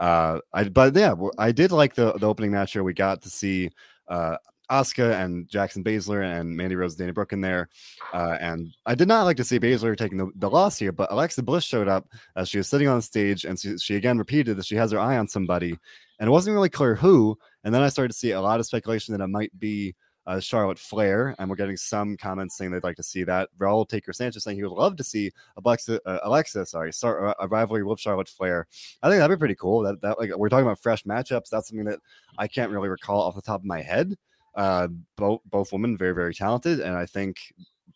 [0.00, 2.82] Uh, I but yeah, I did like the the opening match here.
[2.82, 3.70] We got to see
[4.08, 4.36] uh
[4.70, 7.68] Asuka and Jax and Baszler and Mandy Rose, Dana Brooke in there.
[8.12, 11.10] Uh, and I did not like to see Baszler taking the, the loss here, but
[11.10, 12.06] Alexa Bliss showed up
[12.36, 14.92] as she was sitting on the stage and she, she again repeated that she has
[14.92, 15.74] her eye on somebody.
[16.20, 17.38] And it wasn't really clear who.
[17.64, 19.94] And then I started to see a lot of speculation that it might be
[20.28, 23.48] uh, Charlotte Flair, and we're getting some comments saying they'd like to see that.
[23.58, 27.48] Raul Taker Sanchez saying he would love to see Alexa, uh, Alexa sorry, start a
[27.48, 28.66] rivalry with Charlotte Flair.
[29.02, 29.82] I think that'd be pretty cool.
[29.82, 31.48] That, that like we're talking about fresh matchups.
[31.50, 32.00] That's something that
[32.36, 34.16] I can't really recall off the top of my head.
[34.54, 37.38] Uh, both both women very very talented, and I think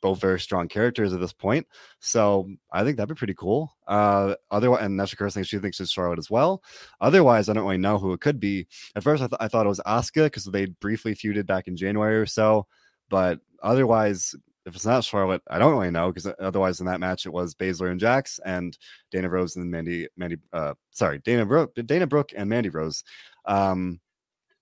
[0.03, 1.67] both very strong characters at this point.
[2.01, 3.75] So I think that'd be pretty cool.
[3.87, 6.63] Uh, otherwise, and Nesha Kurz thinks she thinks it's Charlotte as well.
[7.01, 8.67] Otherwise, I don't really know who it could be.
[8.95, 11.77] At first, I, th- I thought it was Asuka because they briefly feuded back in
[11.77, 12.67] January or so.
[13.09, 14.35] But otherwise,
[14.67, 17.55] if it's not Charlotte, I don't really know because otherwise in that match it was
[17.55, 18.77] Baszler and Jax and
[19.11, 23.03] Dana Rose and Mandy Mandy uh sorry Dana Brooke Dana Brooke and Mandy Rose.
[23.45, 24.01] Um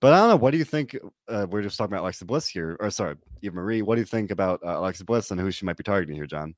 [0.01, 0.35] but I don't know.
[0.37, 0.97] What do you think?
[1.27, 3.81] Uh, we're just talking about Alexa Bliss here, or sorry, Eva Marie.
[3.81, 6.27] What do you think about uh, Alexa Bliss and who she might be targeting here,
[6.27, 6.55] John?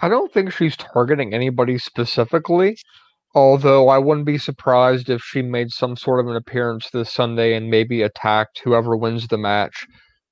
[0.00, 2.76] I don't think she's targeting anybody specifically.
[3.34, 7.54] Although I wouldn't be surprised if she made some sort of an appearance this Sunday
[7.54, 9.86] and maybe attacked whoever wins the match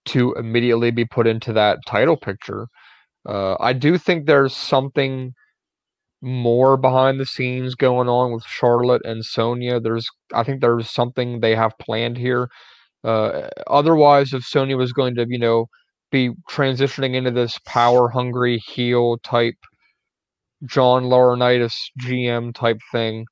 [0.06, 2.66] to immediately be put into that title picture.
[3.28, 5.34] Uh, I do think there's something
[6.22, 9.80] more behind the scenes going on with Charlotte and Sonya.
[9.80, 12.48] There's, I think there's something they have planned here.
[13.04, 15.66] Uh, otherwise, if Sonya was going to, you know,
[16.10, 19.56] be transitioning into this power hungry heel type
[20.64, 23.26] John Laurinaitis GM type thing,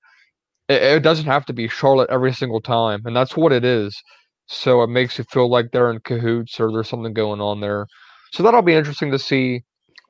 [0.68, 4.00] it, it doesn't have to be Charlotte every single time, and that's what it is.
[4.46, 7.86] So it makes you feel like they're in cahoots or there's something going on there.
[8.32, 9.62] So that'll be interesting to see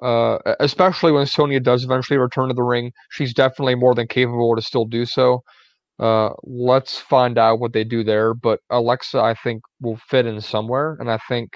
[0.03, 2.93] uh, especially when Sonya does eventually return to the ring.
[3.11, 5.43] She's definitely more than capable to still do so.
[6.03, 8.35] Uh, let's find out what they do there.
[8.35, 11.53] But Alexa, I think, will fit in somewhere, and I think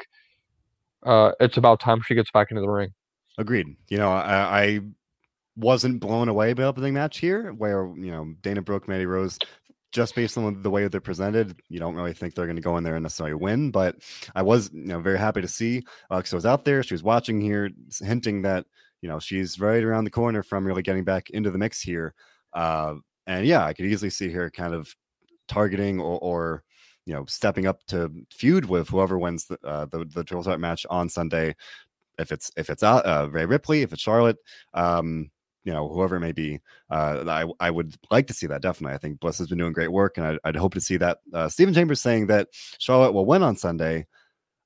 [1.05, 2.91] uh, it's about time she gets back into the ring.
[3.39, 3.67] Agreed.
[3.89, 4.81] You know, I, I
[5.57, 9.37] wasn't blown away by opening match here, where you know Dana Brooke, Mandy Rose
[9.91, 12.77] just based on the way they're presented, you don't really think they're going to go
[12.77, 13.71] in there and necessarily win.
[13.71, 13.97] But
[14.35, 16.83] I was, you know, very happy to see Alexa was out there.
[16.83, 18.67] She was watching here, hinting that
[19.01, 22.15] you know she's right around the corner from really getting back into the mix here.
[22.53, 22.95] Uh,
[23.27, 24.95] and yeah, I could easily see her kind of
[25.49, 26.65] targeting or, or
[27.07, 30.61] you know stepping up to feud with whoever wins the uh, the, the triple threat
[30.61, 31.55] match on Sunday.
[32.19, 34.39] If it's if it's uh, uh Rhea Ripley, if it's Charlotte,
[34.75, 35.31] um,
[35.67, 36.61] you know, whoever it may be.
[36.89, 38.95] Uh, I, I would like to see that definitely.
[38.95, 41.19] I think Bliss has been doing great work, and I'd, I'd hope to see that.
[41.35, 44.07] Uh, Stephen Chambers saying that Charlotte will win on Sunday.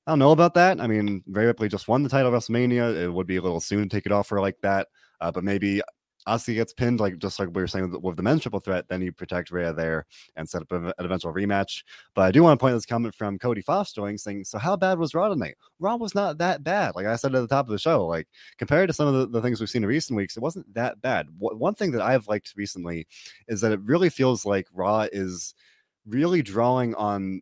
[0.05, 0.79] I don't know about that.
[0.79, 2.95] I mean, Rhea Ripley just won the title of WrestleMania.
[2.95, 4.87] It would be a little soon to take it off her like that.
[5.19, 5.81] Uh, but maybe
[6.27, 9.01] Asuka gets pinned, like just like we were saying with, the men's triple threat, then
[9.01, 10.05] you protect Rhea there
[10.35, 11.83] and set up an eventual rematch.
[12.13, 14.99] But I do want to point this comment from Cody Fostering saying, So, how bad
[14.99, 15.55] was Raw tonight?
[15.79, 16.95] Raw was not that bad.
[16.95, 19.27] Like I said at the top of the show, like compared to some of the,
[19.27, 21.27] the things we've seen in recent weeks, it wasn't that bad.
[21.39, 23.07] W- one thing that I've liked recently
[23.47, 25.55] is that it really feels like Raw is
[26.07, 27.41] really drawing on,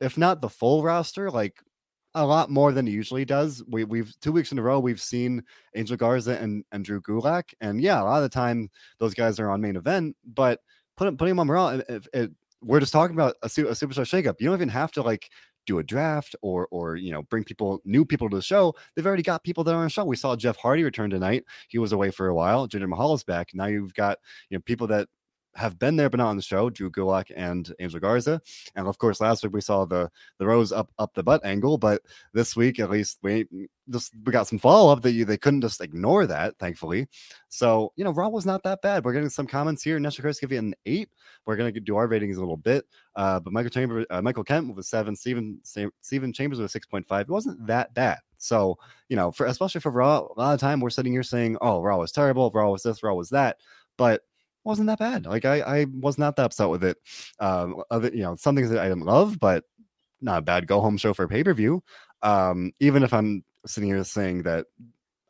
[0.00, 1.62] if not the full roster, like
[2.14, 3.62] a lot more than he usually does.
[3.68, 5.42] We, we've two weeks in a row we've seen
[5.76, 9.38] Angel Garza and, and Drew Gulak, and yeah, a lot of the time those guys
[9.38, 10.60] are on main event, but
[10.96, 12.30] put putting them on Raw, it, it,
[12.62, 14.36] we're just talking about a, a superstar shakeup.
[14.38, 15.30] You don't even have to like
[15.66, 18.74] do a draft or or you know bring people new people to the show.
[18.94, 20.04] They've already got people that are on the show.
[20.04, 21.44] We saw Jeff Hardy return tonight.
[21.68, 22.68] He was away for a while.
[22.68, 23.50] Jinder Mahal is back.
[23.54, 24.18] Now you've got
[24.48, 25.08] you know people that
[25.54, 28.40] have been there but not on the show, Drew Gulak and Angel Garza.
[28.76, 31.78] And of course, last week we saw the the rose up up the butt angle,
[31.78, 33.46] but this week at least we
[33.90, 37.08] just we got some follow up that you they couldn't just ignore that, thankfully.
[37.48, 39.04] So you know, Raw was not that bad.
[39.04, 39.98] We're getting some comments here.
[39.98, 41.08] Nestor Chris give you an eight.
[41.46, 42.84] We're gonna do our ratings a little bit.
[43.16, 45.60] Uh, but Michael Chambers, uh, Michael Kent with a seven, Stephen
[46.00, 47.22] Stephen Chambers with a six point five.
[47.28, 48.18] It wasn't that bad.
[48.38, 51.56] So you know, for especially for Raw, a lot of time we're sitting here saying,
[51.60, 52.50] "Oh, Raw was terrible.
[52.54, 53.02] Raw was this.
[53.02, 53.58] Raw was that."
[53.96, 54.22] But
[54.64, 55.26] wasn't that bad.
[55.26, 56.96] Like I, I was not that upset with it.
[57.38, 59.64] Um, other, you know, some things that I didn't love, but
[60.20, 61.82] not a bad go home show for pay per view.
[62.22, 64.66] Um, even if I'm sitting here saying that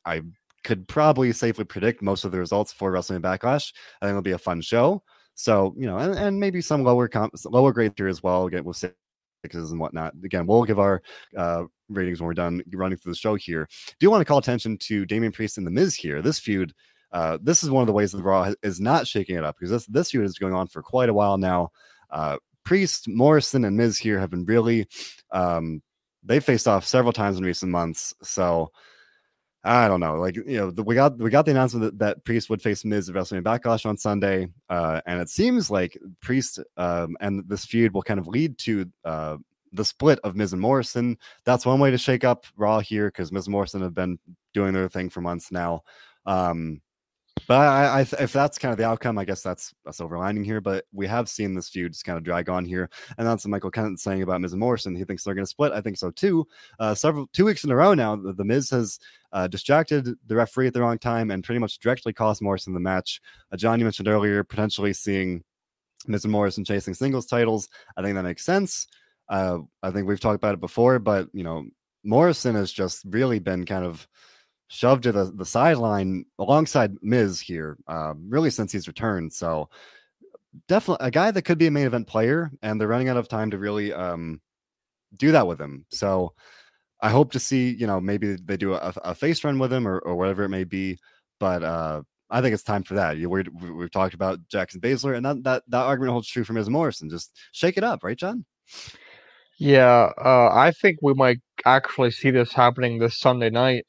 [0.04, 0.22] I
[0.64, 3.72] could probably safely predict most of the results for Wrestling Backlash.
[4.00, 5.02] I think it'll be a fun show.
[5.34, 8.46] So you know, and, and maybe some lower comp, lower grade here as well.
[8.46, 10.14] Again, we'll sixes and whatnot.
[10.24, 11.02] Again, we'll give our
[11.36, 13.68] uh, ratings when we're done running through the show here.
[13.86, 16.22] Do you want to call attention to Damian Priest and The Miz here.
[16.22, 16.74] This feud,
[17.12, 19.70] uh, this is one of the ways that Raw is not shaking it up because
[19.70, 21.70] this this feud is going on for quite a while now.
[22.10, 24.86] Uh, Priest, Morrison, and Miz here have been really,
[25.32, 25.82] um,
[26.22, 28.14] they faced off several times in recent months.
[28.22, 28.70] So
[29.64, 30.14] I don't know.
[30.14, 32.84] Like you know, the, we got we got the announcement that, that Priest would face
[32.84, 37.64] Miz at WrestleMania Backlash on Sunday, uh, and it seems like Priest um, and this
[37.64, 39.36] feud will kind of lead to uh,
[39.72, 41.18] the split of Miz and Morrison.
[41.44, 44.18] That's one way to shake up Raw here because Miz and Morrison have been
[44.54, 45.82] doing their thing for months now.
[46.24, 46.80] Um,
[47.50, 50.44] but I, I, if that's kind of the outcome, I guess that's a silver lining
[50.44, 50.60] here.
[50.60, 53.50] But we have seen this feud just kind of drag on here, and that's what
[53.50, 54.94] Michael Kent saying about Miz and Morrison.
[54.94, 55.72] He thinks they're going to split.
[55.72, 56.46] I think so too.
[56.78, 59.00] Uh, several two weeks in a row now, the, the Miz has
[59.32, 62.78] uh, distracted the referee at the wrong time and pretty much directly cost Morrison the
[62.78, 63.20] match.
[63.50, 65.42] Uh, John, you mentioned earlier potentially seeing
[66.06, 67.68] Miz and Morrison chasing singles titles.
[67.96, 68.86] I think that makes sense.
[69.28, 71.64] Uh, I think we've talked about it before, but you know,
[72.04, 74.06] Morrison has just really been kind of
[74.72, 79.32] shoved to the, the sideline alongside Miz here, uh, really since he's returned.
[79.32, 79.68] So
[80.68, 83.26] definitely a guy that could be a main event player, and they're running out of
[83.26, 84.40] time to really um,
[85.16, 85.84] do that with him.
[85.90, 86.34] So
[87.00, 89.88] I hope to see, you know, maybe they do a, a face run with him
[89.88, 90.98] or, or whatever it may be.
[91.40, 93.16] But uh, I think it's time for that.
[93.16, 93.42] we
[93.82, 96.70] have talked about Jax and Baszler, and that, that that argument holds true for Miz
[96.70, 97.10] Morrison.
[97.10, 98.44] Just shake it up, right, John?
[99.58, 103.84] Yeah, uh, I think we might actually see this happening this Sunday night.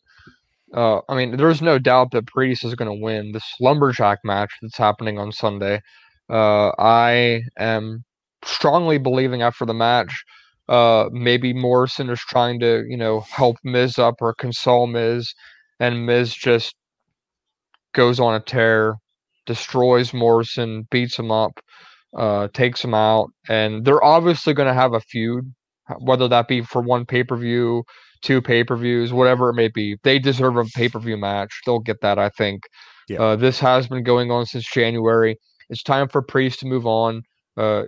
[0.73, 4.51] Uh, I mean, there's no doubt that Priest is going to win this lumberjack match
[4.61, 5.81] that's happening on Sunday.
[6.29, 8.03] Uh, I am
[8.43, 10.23] strongly believing after the match,
[10.69, 15.33] uh, maybe Morrison is trying to, you know, help Miz up or console Miz,
[15.79, 16.75] and Miz just
[17.93, 18.95] goes on a tear,
[19.45, 21.59] destroys Morrison, beats him up,
[22.17, 25.53] uh, takes him out, and they're obviously going to have a feud,
[25.99, 27.83] whether that be for one pay per view
[28.21, 29.97] two pay per views, whatever it may be.
[30.03, 31.61] They deserve a pay per view match.
[31.65, 32.63] They'll get that, I think.
[33.07, 33.21] Yeah.
[33.21, 35.37] Uh, this has been going on since January.
[35.69, 37.23] It's time for Priest to move on.
[37.57, 37.83] Uh,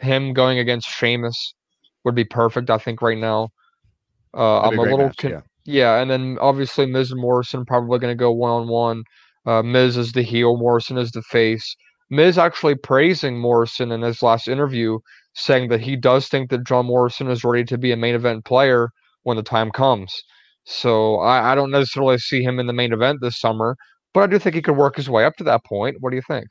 [0.00, 1.54] him going against Sheamus
[2.04, 3.48] would be perfect, I think, right now.
[4.32, 5.40] Uh, I'm a little, match, con- yeah.
[5.64, 6.00] yeah.
[6.00, 9.04] and then obviously Miz and Morrison probably going to go one on one.
[9.64, 11.76] Miz is the heel, Morrison is the face.
[12.10, 14.98] Miz actually praising Morrison in his last interview,
[15.34, 18.44] saying that he does think that John Morrison is ready to be a main event
[18.44, 18.90] player
[19.24, 20.24] when the time comes.
[20.64, 23.76] So I, I don't necessarily see him in the main event this summer,
[24.14, 25.96] but I do think he could work his way up to that point.
[26.00, 26.46] What do you think?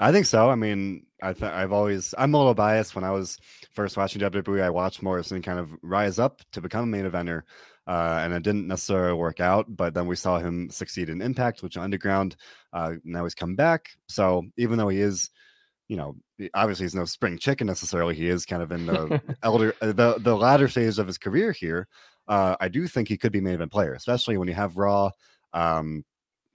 [0.00, 0.48] I think so.
[0.48, 2.94] I mean, I th- I've always I'm a little biased.
[2.94, 3.36] When I was
[3.72, 7.42] first watching WWE, I watched Morrison kind of rise up to become a main eventer,
[7.88, 9.66] uh, and it didn't necessarily work out.
[9.68, 12.36] But then we saw him succeed in Impact, Lucha Underground.
[12.72, 13.88] Uh, now he's come back.
[14.06, 15.30] So even though he is
[15.88, 16.16] you know,
[16.54, 18.14] obviously he's no spring chicken necessarily.
[18.14, 21.52] He is kind of in the elder, uh, the the latter phase of his career
[21.52, 21.88] here.
[22.28, 25.10] Uh, I do think he could be main event player, especially when you have Raw.
[25.54, 26.04] Um,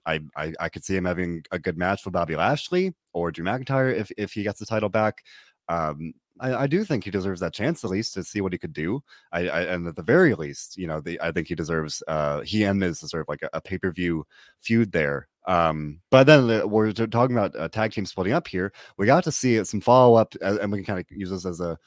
[0.06, 3.44] I, I, I could see him having a good match with Bobby Lashley or Drew
[3.44, 5.24] McIntyre if if he gets the title back.
[5.68, 8.58] Um, I, I, do think he deserves that chance at least to see what he
[8.58, 9.02] could do.
[9.32, 12.02] I, I and at the very least, you know, the, I think he deserves.
[12.06, 14.26] Uh, he and Miz deserve like a, a pay per view
[14.60, 15.28] feud there.
[15.46, 18.72] Um, but then uh, we're talking about a tag team splitting up here.
[18.96, 21.60] We got to see some follow up, and we can kind of use this as
[21.60, 21.78] a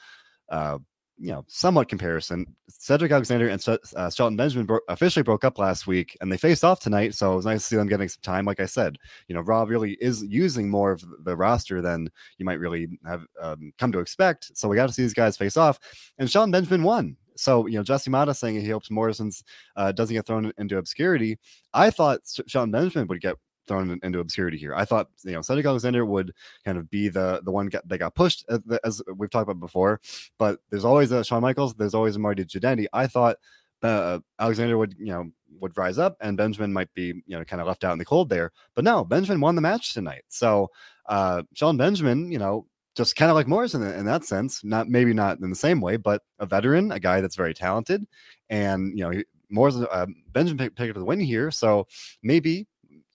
[0.48, 0.78] uh,
[1.20, 2.46] you know, somewhat comparison.
[2.68, 3.64] Cedric Alexander and
[3.96, 7.14] uh, Shelton Benjamin bro- officially broke up last week, and they faced off tonight.
[7.14, 8.44] So it was nice to see them getting some time.
[8.44, 12.44] Like I said, you know, Rob really is using more of the roster than you
[12.44, 14.56] might really have um, come to expect.
[14.56, 15.80] So we got to see these guys face off,
[16.18, 17.16] and Shelton Benjamin won.
[17.36, 19.42] So you know, Jesse Mata saying he hopes Morrison's
[19.76, 21.38] uh, doesn't get thrown into obscurity.
[21.74, 23.36] I thought Shelton Benjamin would get
[23.68, 24.74] thrown into obscurity here.
[24.74, 26.32] I thought you know Cedric Alexander would
[26.64, 30.00] kind of be the the one that got pushed as, as, we've talked about before.
[30.38, 31.74] But there's always a Shawn Michaels.
[31.74, 32.86] There's always a Marty Jannetty.
[32.92, 33.36] I thought
[33.82, 37.60] uh, Alexander would you know would rise up and Benjamin might be you know kind
[37.60, 38.50] of left out in the cold there.
[38.74, 40.24] But no, Benjamin won the match tonight.
[40.28, 40.70] So
[41.06, 42.66] uh, Sean Benjamin, you know.
[42.94, 45.96] Just kind of like Morrison in, that sense, not maybe not in the same way,
[45.96, 48.04] but a veteran, a guy that's very talented,
[48.50, 51.86] and you know he, Morrison, uh, Benjamin picked, picked up the win here, so
[52.22, 52.66] maybe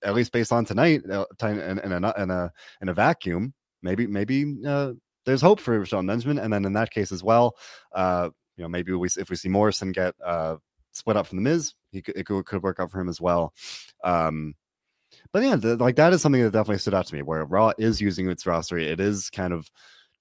[0.03, 4.07] at least based on tonight, uh, in, in, a in a in a vacuum, maybe
[4.07, 4.93] maybe uh,
[5.25, 7.55] there's hope for Sean Benjamin, and then in that case as well,
[7.93, 10.55] uh, you know, maybe we if we see Morrison get uh,
[10.91, 13.19] split up from the Miz, he could, it could, could work out for him as
[13.19, 13.53] well.
[14.03, 14.55] Um,
[15.31, 17.21] but yeah, the, like that is something that definitely stood out to me.
[17.21, 19.69] Where Raw is using its roster, it is kind of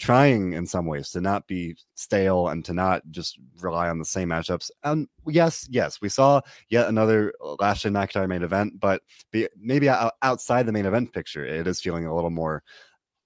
[0.02, 4.04] trying in some ways to not be stale and to not just rely on the
[4.04, 4.68] same matchups.
[4.82, 10.66] And yes, yes, we saw yet another Lashley McIntyre main event, but be, maybe outside
[10.66, 12.64] the main event picture, it is feeling a little more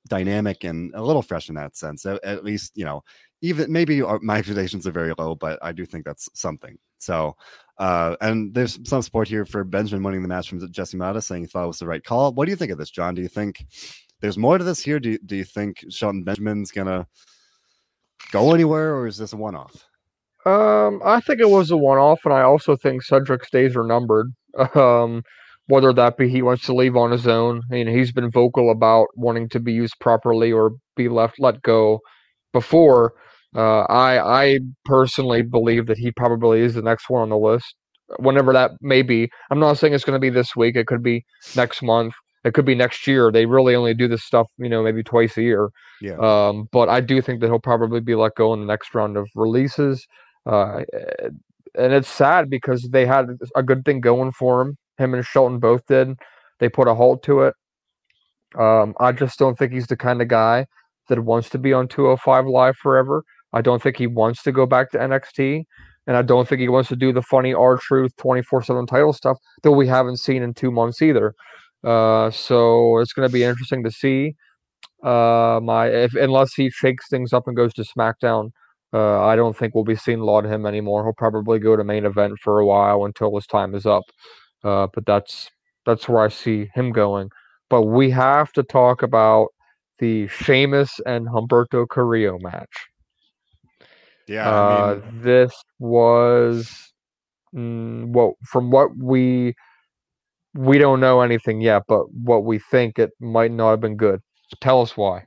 [0.07, 2.05] dynamic and a little fresh in that sense.
[2.05, 3.03] At, at least, you know,
[3.41, 6.77] even maybe my expectations are very low, but I do think that's something.
[6.99, 7.37] So,
[7.79, 11.43] uh, and there's some support here for Benjamin winning the match from Jesse Mata, saying
[11.43, 12.35] he thought it was the right call.
[12.35, 13.15] What do you think of this, John?
[13.15, 13.65] Do you think
[14.20, 15.00] there's more to this here?
[15.00, 17.07] Do, do you think Shelton Benjamin's gonna
[18.33, 19.85] go anywhere, or is this a one-off?
[20.44, 24.33] Um, I think it was a one-off, and I also think Cedric's days are numbered.
[24.74, 25.22] Um,
[25.68, 27.62] whether that be he wants to leave on his own.
[27.70, 31.62] I mean, he's been vocal about wanting to be used properly or be left let
[31.62, 32.00] go
[32.52, 33.14] before.
[33.55, 37.74] Uh, I I personally believe that he probably is the next one on the list,
[38.18, 39.29] whenever that may be.
[39.50, 40.76] I'm not saying it's going to be this week.
[40.76, 41.24] It could be
[41.57, 42.14] next month.
[42.46, 43.32] It could be next year.
[43.32, 45.68] They really only do this stuff, you know, maybe twice a year.
[46.00, 46.16] Yeah.
[46.18, 49.16] Um, but I do think that he'll probably be let go in the next round
[49.16, 50.06] of releases.
[50.46, 50.82] Uh,
[51.74, 54.78] and it's sad because they had a good thing going for him.
[54.96, 56.16] Him and Shelton both did.
[56.61, 57.54] They put a halt to it.
[58.56, 60.66] Um, I just don't think he's the kind of guy
[61.09, 63.24] that wants to be on 205 Live forever.
[63.52, 65.64] I don't think he wants to go back to NXT.
[66.06, 69.12] And I don't think he wants to do the funny R Truth 24 7 title
[69.12, 71.35] stuff that we haven't seen in two months either.
[71.87, 74.35] Uh, so it's going to be interesting to see.
[75.05, 78.51] Uh, my if unless he shakes things up and goes to SmackDown,
[78.92, 81.05] uh, I don't think we'll be seeing a lot of him anymore.
[81.05, 84.03] He'll probably go to main event for a while until his time is up.
[84.64, 85.49] Uh, but that's
[85.85, 87.31] that's where I see him going.
[87.70, 89.49] But we have to talk about
[89.99, 92.88] the Sheamus and Humberto Carrillo match.
[94.27, 95.22] Yeah, uh, mean...
[95.22, 96.92] this was
[97.55, 99.55] mm, well from what we
[100.57, 104.21] we don't know anything yet, but what we think it might not have been good.
[104.61, 105.27] Tell us why.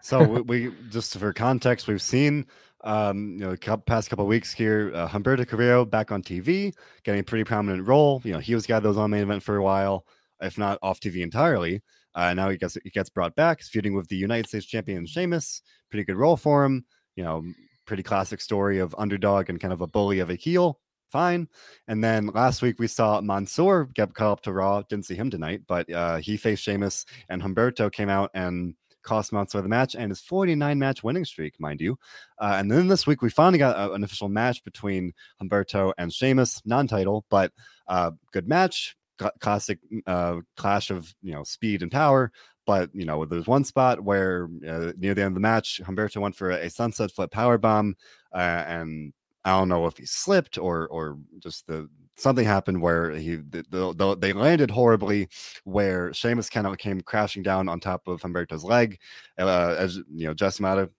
[0.00, 2.46] so we, we, just for context, we've seen
[2.84, 7.20] um, you know, the past couple weeks here, uh, Humberto Carrillo back on TV, getting
[7.20, 8.22] a pretty prominent role.
[8.24, 10.06] You know, he was guy that was on main event for a while,
[10.40, 11.82] if not off TV entirely.
[12.14, 15.06] Uh, now he gets he gets brought back, He's feuding with the United States champion
[15.06, 15.62] Sheamus.
[15.90, 16.84] Pretty good role for him.
[17.16, 17.44] You know,
[17.86, 20.80] pretty classic story of underdog and kind of a bully of a heel.
[21.10, 21.48] Fine.
[21.86, 24.82] And then last week we saw Mansoor get called up to Raw.
[24.82, 29.32] Didn't see him tonight, but uh, he faced Sheamus and Humberto came out and cost
[29.32, 31.98] Mansoor the match and his 49 match winning streak, mind you.
[32.38, 36.12] Uh, and then this week we finally got a, an official match between Humberto and
[36.12, 37.52] Sheamus, non-title, but
[37.86, 38.96] uh, good match,
[39.40, 42.30] classic uh, clash of you know speed and power.
[42.66, 46.20] But you know, there's one spot where uh, near the end of the match, Humberto
[46.20, 47.96] went for a sunset flip power bomb,
[48.34, 49.14] uh, and
[49.48, 53.94] I don't know if he slipped or or just the something happened where he the,
[53.96, 55.28] the, they landed horribly,
[55.64, 58.98] where Sheamus kind of came crashing down on top of Humberto's leg.
[59.38, 60.90] Uh, as you know, Jesse Mata,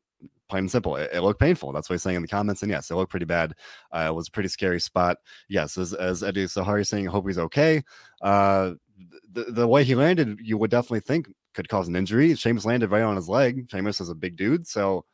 [0.47, 1.71] plain and simple, it, it, looked painful.
[1.71, 2.63] That's what he's saying in the comments.
[2.63, 3.53] And yes, it looked pretty bad.
[3.91, 5.17] Uh, it was a pretty scary spot.
[5.49, 7.83] Yes, as, as Eddie Sahari saying, hope he's okay.
[8.21, 8.73] Uh,
[9.31, 12.35] the, the way he landed, you would definitely think could cause an injury.
[12.35, 13.69] Sheamus landed right on his leg.
[13.69, 15.05] Sheamus is a big dude, so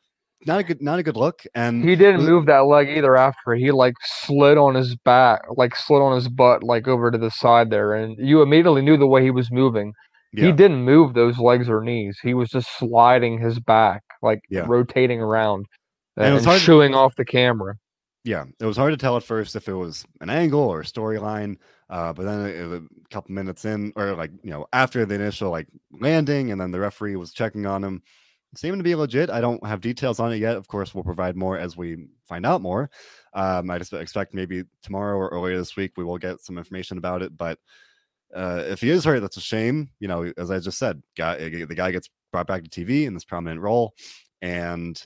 [0.44, 1.42] not a good not a good look.
[1.54, 5.74] And he didn't move that leg either after he like slid on his back, like
[5.74, 9.06] slid on his butt, like over to the side there, and you immediately knew the
[9.06, 9.92] way he was moving.
[10.32, 10.46] Yeah.
[10.46, 12.18] He didn't move those legs or knees.
[12.22, 14.64] He was just sliding his back, like yeah.
[14.66, 15.66] rotating around
[16.16, 17.76] and, and, it was hard shooing to, off the camera.
[18.24, 20.84] Yeah, it was hard to tell at first if it was an angle or a
[20.84, 21.56] storyline.
[21.88, 22.82] Uh, but then it, a
[23.14, 26.80] couple minutes in, or like you know, after the initial like landing, and then the
[26.80, 28.02] referee was checking on him
[28.56, 29.30] seeming to be legit.
[29.30, 30.56] I don't have details on it yet.
[30.56, 32.90] Of course, we'll provide more as we find out more.
[33.34, 36.98] Um, I just expect maybe tomorrow or earlier this week we will get some information
[36.98, 37.36] about it.
[37.36, 37.58] But
[38.34, 39.90] uh, if he is hurt, that's a shame.
[40.00, 43.14] You know, as I just said, guy, the guy gets brought back to TV in
[43.14, 43.94] this prominent role,
[44.42, 45.00] and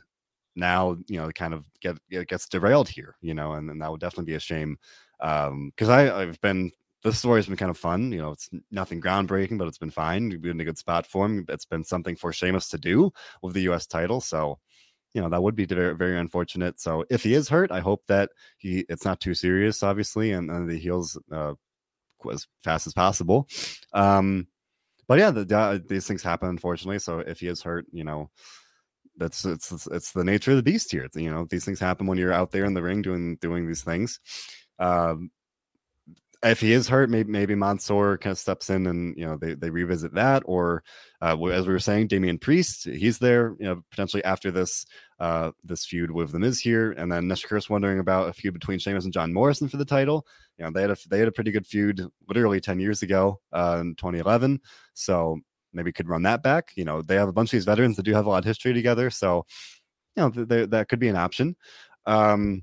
[0.56, 3.16] now you know kind of get gets derailed here.
[3.20, 4.78] You know, and, and that would definitely be a shame
[5.18, 8.12] because um, I've been this story's been kind of fun.
[8.12, 10.28] You know, it's nothing groundbreaking, but it's been fine.
[10.28, 11.46] We've been in a good spot for him.
[11.48, 13.86] It's been something for Sheamus to do with the U.S.
[13.86, 14.20] title.
[14.20, 14.58] So,
[15.14, 16.80] you know, that would be very, very unfortunate.
[16.80, 20.50] So, if he is hurt, I hope that he it's not too serious, obviously, and,
[20.50, 21.54] and the heals uh,
[22.30, 23.48] as fast as possible.
[23.92, 24.46] Um,
[25.08, 26.98] but yeah, the, the, these things happen, unfortunately.
[26.98, 28.30] So, if he is hurt, you know,
[29.16, 31.08] that's it's, it's the nature of the beast here.
[31.14, 33.82] You know, these things happen when you're out there in the ring doing doing these
[33.82, 34.20] things.
[34.78, 35.30] Um,
[36.42, 39.54] if he is hurt, maybe maybe Mansoor kind of steps in and you know they,
[39.54, 40.82] they revisit that, or
[41.20, 44.86] uh, as we were saying, Damian Priest, he's there, you know, potentially after this
[45.18, 48.78] uh, this feud with the Miz here, and then Nestor wondering about a feud between
[48.78, 50.26] Sheamus and John Morrison for the title.
[50.56, 53.40] You know, they had a they had a pretty good feud literally ten years ago
[53.52, 54.60] uh, in 2011.
[54.94, 55.40] So
[55.74, 56.72] maybe could run that back.
[56.74, 58.44] You know, they have a bunch of these veterans that do have a lot of
[58.46, 59.44] history together, so
[60.16, 61.54] you know th- th- that could be an option.
[62.06, 62.62] Um,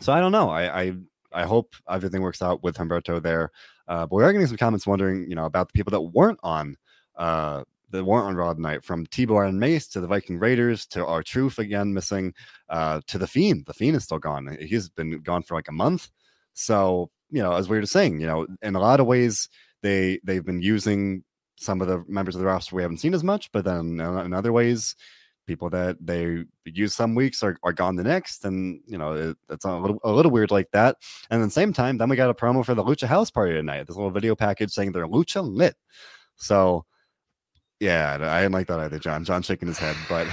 [0.00, 0.50] so I don't know.
[0.50, 0.92] I, I
[1.32, 3.50] I hope everything works out with Humberto there.
[3.88, 6.40] Uh, but we are getting some comments wondering, you know, about the people that weren't
[6.42, 6.76] on
[7.16, 11.04] uh that weren't on Raw tonight, from T-Bar and Mace to the Viking Raiders to
[11.04, 12.32] R-Truth again missing,
[12.68, 13.66] uh, to the Fiend.
[13.66, 14.56] The Fiend is still gone.
[14.60, 16.08] He's been gone for like a month.
[16.54, 19.48] So, you know, as we were just saying, you know, in a lot of ways,
[19.82, 21.24] they they've been using
[21.56, 24.32] some of the members of the roster we haven't seen as much, but then in
[24.32, 24.94] other ways,
[25.50, 29.36] people that they use some weeks are, are gone the next and you know it,
[29.48, 30.96] it's a little, a little weird like that.
[31.28, 33.54] And at the same time then we got a promo for the lucha house party
[33.54, 35.74] tonight this little video package saying they're lucha lit.
[36.36, 36.84] So
[37.80, 39.24] yeah i didn't like that either john.
[39.24, 40.28] John shaking his head but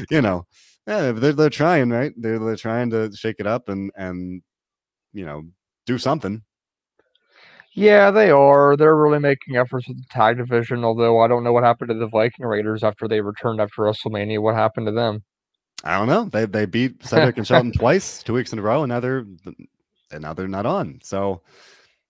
[0.10, 0.46] you know
[0.86, 2.12] yeah, they're, they're trying right?
[2.16, 4.42] They're, they're trying to shake it up and and
[5.12, 5.44] you know
[5.86, 6.42] do something
[7.74, 8.76] yeah, they are.
[8.76, 11.94] They're really making efforts with the tag division, although I don't know what happened to
[11.94, 14.42] the Viking Raiders after they returned after WrestleMania.
[14.42, 15.22] What happened to them?
[15.84, 16.24] I don't know.
[16.24, 19.24] They they beat Cedric and Shelton twice, two weeks in a row, and now they're
[20.12, 21.00] and now they're not on.
[21.02, 21.40] So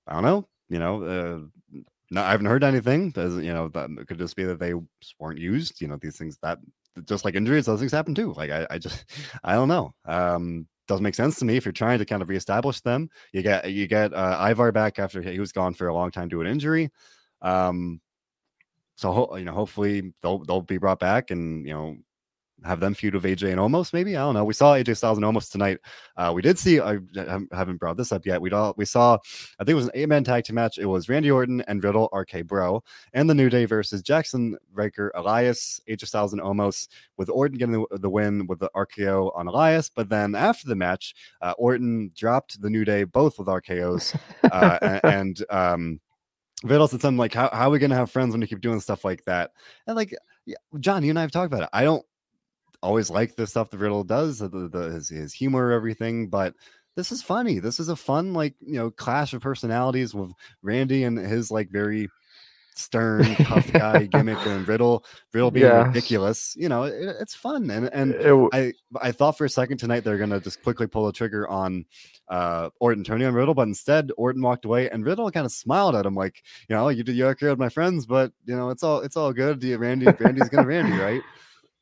[0.07, 0.49] I don't know.
[0.69, 3.13] You know, uh, no, I haven't heard anything.
[3.17, 4.75] You know, that could just be that they
[5.19, 5.81] weren't used.
[5.81, 6.59] You know, these things that
[7.05, 8.35] just like injuries, those things happen too.
[8.35, 9.05] Like I, I just
[9.45, 9.95] I don't know.
[10.05, 13.09] Um, doesn't make sense to me if you're trying to kind of reestablish them.
[13.33, 16.29] You get you get uh, Ivar back after he was gone for a long time
[16.29, 16.91] due to an injury.
[17.41, 18.01] Um,
[18.97, 21.97] so you know, hopefully they'll they'll be brought back and you know
[22.65, 24.45] have them feud with AJ and Omos Maybe I don't know.
[24.45, 25.79] We saw AJ Styles and Omos tonight.
[26.17, 26.81] Uh, we did see.
[26.81, 26.99] I
[27.53, 28.41] haven't brought this up yet.
[28.41, 29.19] We all we saw.
[29.59, 30.79] I think it was an eight man tag team match.
[30.79, 32.83] It was Randy Orton and Riddle, RK Bro,
[33.13, 37.73] and the New Day versus Jaxson Ryker, Elias, AJ Styles and Omos With Orton getting
[37.73, 42.13] the, the win with the RKO on Elias, but then after the match, uh, Orton
[42.17, 44.15] dropped the New Day both with RKO's,
[44.51, 46.01] uh, and, and um.
[46.65, 48.61] Riddle said something like, how, how are we going to have friends when you keep
[48.61, 49.51] doing stuff like that?
[49.89, 50.15] And like,
[50.47, 51.69] yeah, John, you and I have talked about it.
[51.73, 52.05] I don't
[52.83, 56.29] always like the stuff the Riddle does, the, the his, his humor, everything.
[56.29, 56.55] But
[56.97, 57.59] this is funny.
[57.59, 61.71] This is a fun, like you know, clash of personalities with Randy and his like
[61.71, 62.09] very
[62.75, 65.87] stern tough guy gimmick and Riddle Riddle being yeah.
[65.87, 66.55] ridiculous.
[66.57, 70.05] You know, it, it's fun and and it, I I thought for a second tonight
[70.05, 71.85] they're gonna just quickly pull the trigger on
[72.29, 75.95] uh Orton turning on Riddle, but instead Orton walked away and Riddle kind of smiled
[75.95, 78.83] at him like, you know, you did you with my friends, but you know, it's
[78.83, 79.63] all it's all good.
[79.65, 81.23] Randy Randy's gonna Randy, right?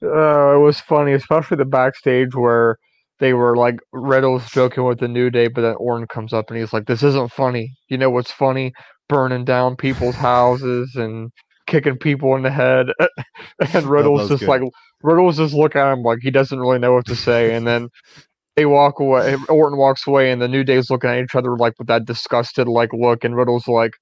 [0.02, 2.78] Uh, it was funny, especially the backstage where
[3.18, 6.58] they were like Riddle's joking with the New Day, but then Orton comes up and
[6.58, 7.74] he's like, "This isn't funny.
[7.88, 8.72] You know what's funny?
[9.08, 11.30] Burning down people's houses and
[11.66, 12.88] kicking people in the head."
[13.74, 14.48] and Riddle's just good.
[14.48, 14.62] like
[15.02, 17.88] Riddle's just looking at him like he doesn't really know what to say, and then
[18.56, 19.36] they walk away.
[19.50, 22.68] Orton walks away, and the New Day's looking at each other like with that disgusted
[22.68, 23.92] like look, and Riddle's like,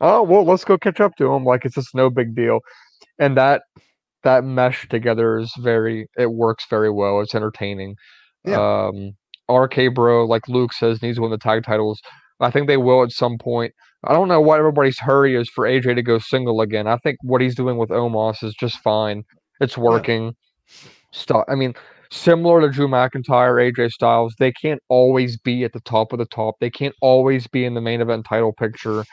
[0.00, 1.44] "Oh well, let's go catch up to him.
[1.44, 2.60] Like it's just no big deal."
[3.18, 3.62] And that
[4.24, 7.20] that mesh together is very it works very well.
[7.20, 7.96] It's entertaining.
[8.44, 8.88] Yeah.
[8.88, 9.12] Um
[9.50, 12.00] RK Bro, like Luke says, needs to win the tag titles.
[12.40, 13.72] I think they will at some point.
[14.06, 16.86] I don't know what everybody's hurry is for AJ to go single again.
[16.86, 19.22] I think what he's doing with Omos is just fine.
[19.60, 20.24] It's working.
[20.24, 20.90] Yeah.
[21.12, 21.46] Stop.
[21.48, 21.74] I mean,
[22.10, 26.26] similar to Drew McIntyre, AJ Styles, they can't always be at the top of the
[26.26, 26.56] top.
[26.60, 29.04] They can't always be in the main event title picture.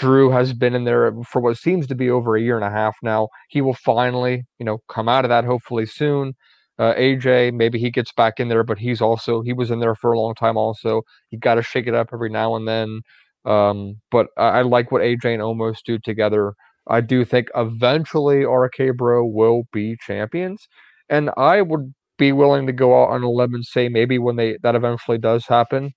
[0.00, 2.70] Drew has been in there for what seems to be over a year and a
[2.70, 3.28] half now.
[3.50, 6.32] He will finally, you know, come out of that hopefully soon.
[6.78, 9.94] Uh, AJ, maybe he gets back in there, but he's also he was in there
[9.94, 10.56] for a long time.
[10.56, 13.02] Also, you got to shake it up every now and then.
[13.44, 16.54] Um, but I, I, like what AJ and Omos do together.
[16.86, 20.66] I do think eventually RK Bro will be champions,
[21.10, 24.36] and I would be willing to go out on a limb and say maybe when
[24.36, 25.92] they that eventually does happen,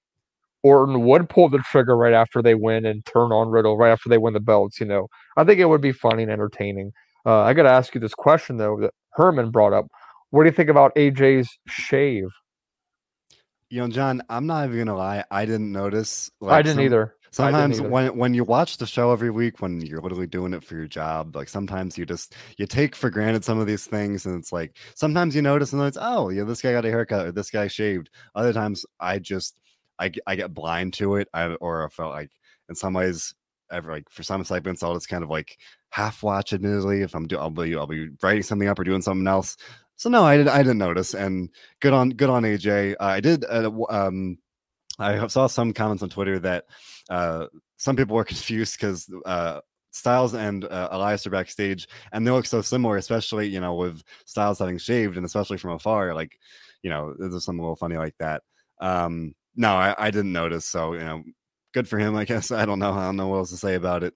[0.63, 4.09] Orton would pull the trigger right after they win and turn on Riddle right after
[4.09, 4.79] they win the belts.
[4.79, 5.07] You know,
[5.37, 6.91] I think it would be funny and entertaining.
[7.25, 9.87] Uh, I got to ask you this question though that Herman brought up.
[10.31, 12.29] What do you think about AJ's shave?
[13.69, 15.23] You know, John, I'm not even gonna lie.
[15.31, 16.29] I didn't notice.
[16.39, 17.15] Like, I didn't some, either.
[17.31, 17.91] Sometimes didn't either.
[17.91, 20.85] when when you watch the show every week, when you're literally doing it for your
[20.85, 24.51] job, like sometimes you just you take for granted some of these things, and it's
[24.51, 27.49] like sometimes you notice and it's oh, yeah, this guy got a haircut or this
[27.49, 28.11] guy shaved.
[28.35, 29.55] Other times I just
[29.99, 31.27] I, I get blind to it.
[31.33, 32.31] I, or I felt like
[32.69, 33.33] in some ways,
[33.71, 35.57] ever like for some segments, I'll just kind of like
[35.89, 36.53] half watch.
[36.53, 39.57] Admittedly, if I'm doing, I'll be I'll be writing something up or doing something else.
[39.95, 41.13] So no, I did I didn't notice.
[41.13, 42.95] And good on good on AJ.
[42.99, 43.45] Uh, I did.
[43.45, 44.37] Uh, um,
[44.99, 46.65] I saw some comments on Twitter that
[47.09, 52.31] uh, some people were confused because uh, Styles and uh, Elias are backstage, and they
[52.31, 56.13] look so similar, especially you know with Styles having shaved, and especially from afar.
[56.13, 56.37] Like,
[56.81, 58.43] you know, there's something a little funny like that.
[58.81, 60.65] Um, no, I, I didn't notice.
[60.65, 61.23] So you know,
[61.73, 62.15] good for him.
[62.15, 62.93] I guess I don't know.
[62.93, 64.13] I don't know what else to say about it.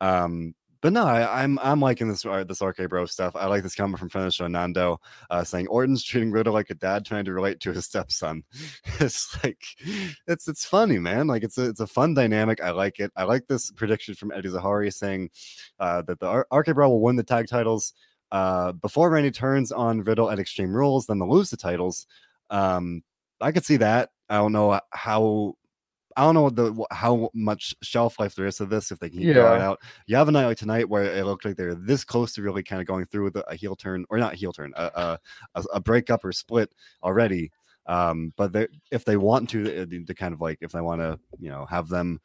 [0.00, 3.34] Um, but no, I, am I'm, I'm liking this uh, this RK Bro stuff.
[3.34, 7.04] I like this comment from Finisher Nando uh, saying Orton's treating Riddle like a dad
[7.04, 8.44] trying to relate to his stepson.
[9.00, 9.62] it's like
[10.26, 11.26] it's it's funny, man.
[11.26, 12.62] Like it's a it's a fun dynamic.
[12.62, 13.10] I like it.
[13.16, 15.30] I like this prediction from Eddie Zahari saying
[15.80, 17.94] uh, that the RK Bro will win the tag titles
[18.32, 22.06] uh, before Randy turns on Riddle at Extreme Rules, then they'll lose the titles.
[22.50, 23.02] Um,
[23.40, 24.10] I could see that.
[24.28, 25.54] I don't know how
[26.16, 29.18] I don't know the how much shelf life there is to this if they can
[29.18, 29.34] keep yeah.
[29.34, 29.80] going out.
[30.06, 32.62] You have a night like tonight where it looked like they're this close to really
[32.62, 35.18] kind of going through with a heel turn or not heel turn, a
[35.54, 36.72] a, a breakup or split
[37.02, 37.52] already.
[37.86, 41.20] Um, but they, if they want to, to kind of like if they want to,
[41.38, 42.20] you know, have them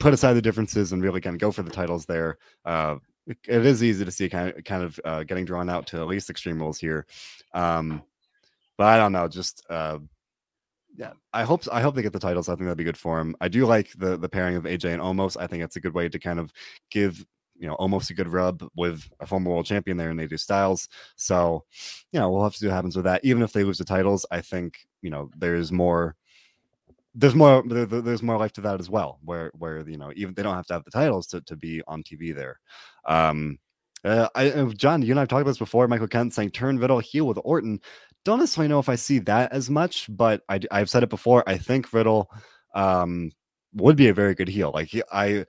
[0.00, 2.38] put aside the differences and really kind of go for the titles there.
[2.64, 5.98] Uh, it is easy to see kind of kind of uh, getting drawn out to
[5.98, 7.06] at least extreme rules here.
[7.54, 8.02] Um,
[8.76, 9.98] but I don't know, just uh,
[11.00, 12.50] yeah, I hope I hope they get the titles.
[12.50, 13.34] I think that'd be good for him.
[13.40, 15.34] I do like the the pairing of AJ and Omos.
[15.40, 16.52] I think it's a good way to kind of
[16.90, 17.24] give
[17.56, 20.36] you know Omos a good rub with a former world champion there, and they do
[20.36, 20.90] Styles.
[21.16, 21.64] So
[22.12, 23.24] you know we'll have to see what happens with that.
[23.24, 26.16] Even if they lose the titles, I think you know there's more.
[27.14, 27.62] There's more.
[27.66, 30.54] There, there's more life to that as well, where where you know even they don't
[30.54, 32.60] have to have the titles to, to be on TV there.
[33.06, 33.58] Um,
[34.04, 35.86] uh, I, uh, John, you and I've talked about this before.
[35.88, 37.80] Michael Kent saying turn Riddle heel with Orton
[38.24, 41.42] don't necessarily know if I see that as much, but I, I've said it before.
[41.48, 42.30] I think Riddle
[42.74, 43.32] um,
[43.74, 44.70] would be a very good heel.
[44.72, 45.46] Like he, I,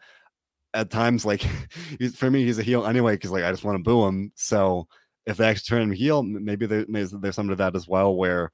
[0.74, 1.42] at times, like
[2.16, 4.32] for me, he's a heel anyway because like I just want to boo him.
[4.36, 4.88] So
[5.26, 8.16] if they actually turn him heel, maybe there, there's, there's some of that as well,
[8.16, 8.52] where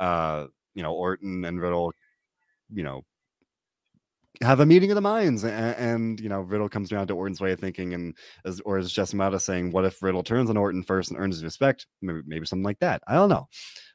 [0.00, 1.92] uh, you know Orton and Riddle,
[2.72, 3.04] you know,
[4.42, 7.40] have a meeting of the minds and, and, you know riddle comes around to orton's
[7.40, 10.82] way of thinking and as or as Jessamata saying what if riddle turns on orton
[10.82, 11.86] first and earns his respect?
[12.02, 13.02] Maybe, maybe something like that.
[13.06, 13.48] I don't know.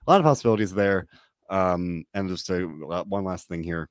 [0.05, 1.07] A lot of possibilities there.
[1.49, 3.89] Um and just a, one last thing here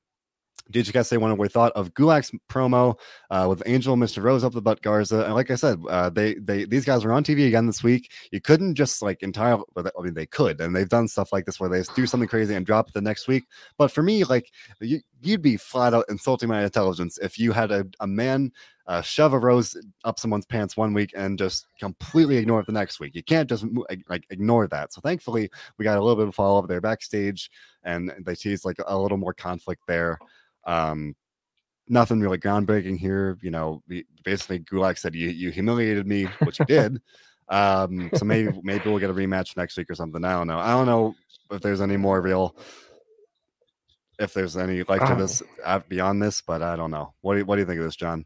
[0.71, 2.97] did you guys say what we thought of Gulak's promo
[3.29, 4.23] uh, with Angel, Mr.
[4.23, 5.25] Rose up the butt Garza?
[5.25, 8.11] And like I said, uh, they they these guys were on TV again this week.
[8.31, 9.63] You couldn't just like entirely.
[9.77, 12.55] I mean, they could, and they've done stuff like this where they do something crazy
[12.55, 13.43] and drop it the next week.
[13.77, 17.71] But for me, like you, would be flat out insulting my intelligence if you had
[17.71, 18.51] a, a man
[18.87, 22.71] uh, shove a rose up someone's pants one week and just completely ignore it the
[22.71, 23.15] next week.
[23.15, 23.65] You can't just
[24.09, 24.93] like ignore that.
[24.93, 27.49] So thankfully, we got a little bit of follow up there backstage,
[27.83, 30.17] and they teased like a little more conflict there.
[30.65, 31.15] Um,
[31.87, 33.37] nothing really groundbreaking here.
[33.41, 33.83] You know,
[34.23, 37.01] basically Gulak said you you humiliated me, which you did.
[37.49, 40.23] Um, so maybe maybe we'll get a rematch next week or something.
[40.23, 40.59] I don't know.
[40.59, 41.15] I don't know
[41.51, 42.55] if there's any more real
[44.19, 47.13] if there's any like to this uh, beyond this, but I don't know.
[47.21, 48.25] What do you, what do you think of this, John?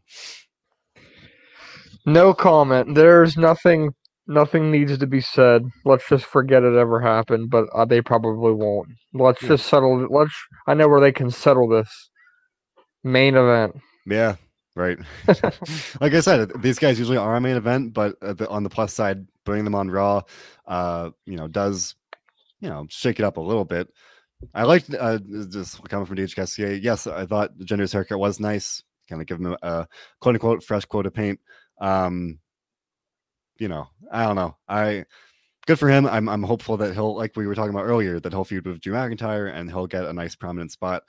[2.06, 2.94] No comment.
[2.94, 3.94] There's nothing
[4.26, 5.64] nothing needs to be said.
[5.84, 8.88] Let's just forget it ever happened, but uh, they probably won't.
[9.14, 9.48] Let's yeah.
[9.50, 10.34] just settle let's
[10.66, 12.10] I know where they can settle this
[13.08, 13.76] main event.
[14.06, 14.36] Yeah,
[14.76, 14.98] right.
[16.00, 18.16] like I said, these guys usually are a main event, but
[18.48, 20.22] on the plus side, putting them on Raw,
[20.66, 21.94] uh, you know, does
[22.60, 23.88] you know shake it up a little bit.
[24.54, 25.18] I liked uh,
[25.50, 26.80] just coming from DH Cassier.
[26.80, 28.82] Yes, I thought the Jinder's haircut was nice.
[29.08, 29.88] Kind of give him a
[30.20, 31.40] quote unquote fresh coat of paint.
[31.80, 32.38] Um,
[33.58, 34.56] you know, I don't know.
[34.68, 35.04] I
[35.68, 36.06] good for him.
[36.06, 38.80] I'm I'm hopeful that he'll like we were talking about earlier that he'll feud with
[38.80, 41.02] Drew McIntyre and he'll get a nice prominent spot.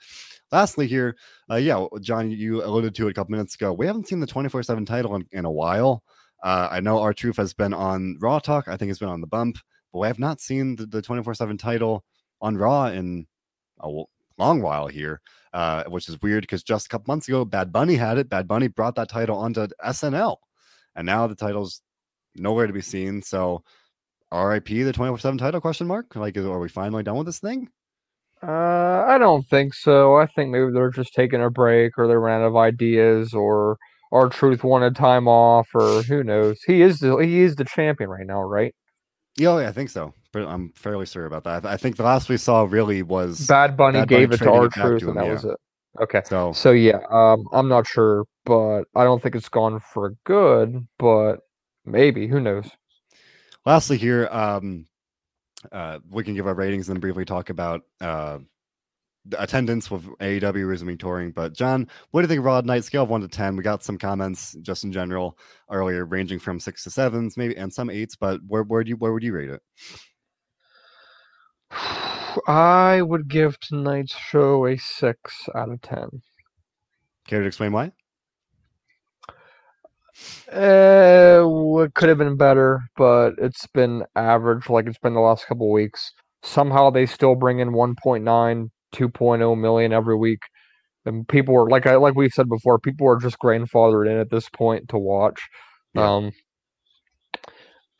[0.52, 1.16] Lastly, here,
[1.50, 3.72] uh, yeah, John, you alluded to it a couple minutes ago.
[3.72, 6.02] We haven't seen the 24 seven title in, in, a while.
[6.42, 8.68] Uh, I know R-Truth has been on Raw Talk.
[8.68, 9.56] I think it's been on the bump,
[9.94, 12.04] but we have not seen the 24 seven title
[12.42, 13.26] on Raw in
[13.78, 13.88] a
[14.36, 15.22] long while here,
[15.54, 18.28] uh, which is weird because just a couple months ago, Bad Bunny had it.
[18.28, 20.36] Bad Bunny brought that title onto SNL,
[20.96, 21.80] and now the title's
[22.36, 23.22] nowhere to be seen.
[23.22, 23.64] So,
[24.32, 26.14] RIP the 24 7 title question mark?
[26.14, 27.68] Like, are we finally done with this thing?
[28.42, 30.16] Uh, I don't think so.
[30.16, 33.76] I think maybe they're just taking a break, or they ran out of ideas, or
[34.12, 36.62] R-Truth wanted time off, or who knows.
[36.62, 38.74] He is the, he is the champion right now, right?
[39.36, 40.14] Yeah, yeah, I think so.
[40.32, 41.66] But I'm fairly sure about that.
[41.66, 44.52] I think the last we saw really was Bad Bunny Bad gave Bunny it to
[44.52, 45.32] R-Truth, and that yeah.
[45.32, 45.56] was it.
[46.00, 46.22] Okay.
[46.24, 50.86] So so yeah, um, I'm not sure, but I don't think it's gone for good.
[50.98, 51.38] But
[51.84, 52.70] maybe who knows?
[53.66, 54.86] Lastly, here, um,
[55.70, 58.38] uh, we can give our ratings and briefly talk about uh,
[59.36, 61.30] attendance with AEW resuming touring.
[61.30, 63.56] But John, what do you think of Raw Night scale of one to ten?
[63.56, 65.38] We got some comments just in general
[65.70, 68.16] earlier, ranging from six to sevens, maybe, and some eights.
[68.16, 69.62] But where where do you where would you rate it?
[72.46, 76.22] I would give tonight's show a six out of ten.
[77.26, 77.92] Care to explain why?
[80.52, 81.42] Uh,
[81.82, 85.70] it could have been better, but it's been average like it's been the last couple
[85.70, 86.12] weeks.
[86.42, 90.40] Somehow they still bring in 1.9, 2.0 million every week.
[91.06, 94.30] And people are like I like we've said before, people are just grandfathered in at
[94.30, 95.40] this point to watch.
[95.94, 96.16] Yeah.
[96.16, 96.32] Um,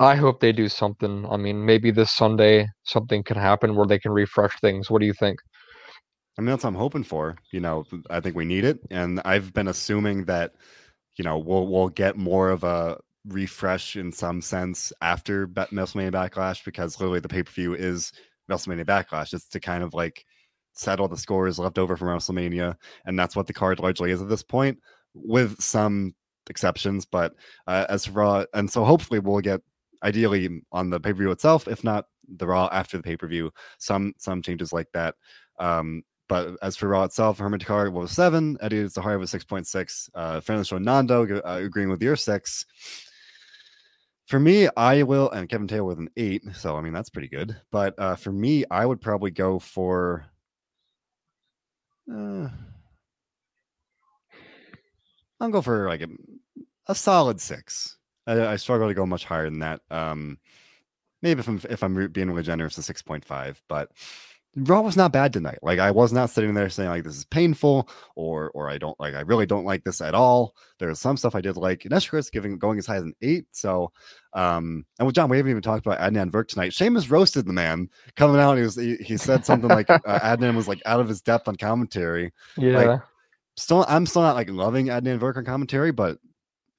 [0.00, 1.26] I hope they do something.
[1.30, 4.90] I mean, maybe this Sunday something can happen where they can refresh things.
[4.90, 5.38] What do you think?
[6.38, 7.36] I mean, that's what I'm hoping for.
[7.52, 10.54] You know, I think we need it, and I've been assuming that,
[11.20, 16.64] you know, we'll we'll get more of a refresh in some sense after WrestleMania Backlash
[16.64, 18.10] because literally the pay per view is
[18.50, 19.34] WrestleMania Backlash.
[19.34, 20.24] It's to kind of like
[20.72, 24.30] settle the scores left over from WrestleMania, and that's what the card largely is at
[24.30, 24.78] this point,
[25.12, 26.14] with some
[26.48, 27.04] exceptions.
[27.04, 27.34] But
[27.66, 29.60] uh, as for Raw, and so hopefully we'll get
[30.02, 33.26] ideally on the pay per view itself, if not the Raw after the pay per
[33.26, 35.16] view, some some changes like that.
[35.58, 39.66] Um, but as for Raw itself, Herman Takari was seven, Eddie Zahara was six point
[39.66, 40.08] six.
[40.14, 42.64] Uh, Fernando Nando uh, agreeing with your six.
[44.28, 46.44] For me, I will, and Kevin Taylor with an eight.
[46.54, 47.56] So I mean that's pretty good.
[47.72, 50.24] But uh, for me, I would probably go for.
[52.08, 52.48] Uh,
[55.40, 56.08] I'll go for like a,
[56.86, 57.98] a solid six.
[58.28, 59.80] I, I, struggle to go much higher than that.
[59.90, 60.38] Um,
[61.22, 63.60] maybe if I'm if I'm being really generous, a six point five.
[63.66, 63.90] But
[64.56, 65.58] Raw was not bad tonight.
[65.62, 68.98] Like I was not sitting there saying like this is painful or or I don't
[68.98, 70.56] like I really don't like this at all.
[70.78, 71.80] There's some stuff I did like.
[71.82, 73.46] Neshkris giving going as high as an eight.
[73.52, 73.92] So
[74.32, 76.72] um and with John, we haven't even talked about Adnan Virk tonight.
[76.72, 78.56] Sheamus roasted the man coming out.
[78.56, 81.46] He was he, he said something like uh, Adnan was like out of his depth
[81.46, 82.32] on commentary.
[82.56, 82.76] Yeah.
[82.76, 83.00] Like,
[83.56, 86.18] still I'm still not like loving Adnan Virk on commentary, but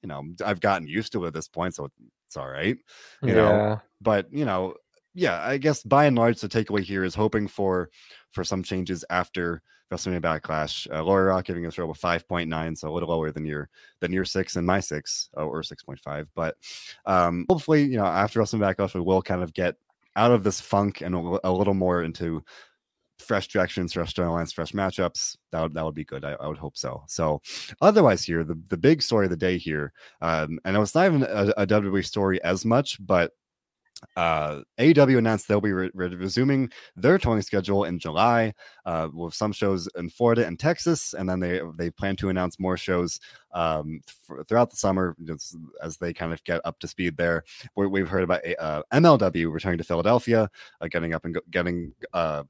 [0.02, 1.88] you know I've gotten used to it at this point, so
[2.26, 2.76] it's all right.
[3.22, 3.34] You yeah.
[3.34, 4.74] know, but you know
[5.14, 7.90] yeah, I guess by and large, the takeaway here is hoping for
[8.30, 10.90] for some changes after WrestleMania Backlash.
[10.92, 13.68] Uh, Laura Rock giving us a five point nine, so a little lower than your
[14.00, 16.30] than your six and my six, uh, or six point five.
[16.34, 16.56] But
[17.04, 19.76] um, hopefully, you know, after WrestleMania Backlash, we will kind of get
[20.16, 22.42] out of this funk and a, a little more into
[23.18, 25.36] fresh directions, fresh storylines, fresh matchups.
[25.50, 26.24] That would that would be good.
[26.24, 27.04] I, I, would hope so.
[27.06, 27.40] So,
[27.80, 31.06] otherwise, here the the big story of the day here, um, and it was not
[31.06, 33.32] even a, a WWE story as much, but
[34.16, 38.52] uh, AEW announced they'll be re- resuming their touring schedule in July
[38.84, 42.58] uh, with some shows in Florida and Texas, and then they they plan to announce
[42.58, 43.20] more shows
[43.52, 45.16] um, f- throughout the summer
[45.82, 47.44] as they kind of get up to speed there.
[47.76, 50.50] we have heard about uh, MLW returning to Philadelphia,
[50.80, 51.92] uh, getting up and go- getting.
[52.12, 52.44] Uh,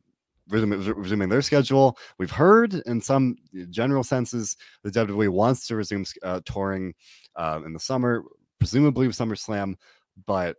[0.49, 1.97] resuming, their schedule.
[2.19, 3.37] We've heard in some
[3.71, 6.95] general senses the WWE wants to resume uh, touring
[7.37, 8.25] uh, in the summer,
[8.59, 9.77] presumably with SummerSlam,
[10.27, 10.57] but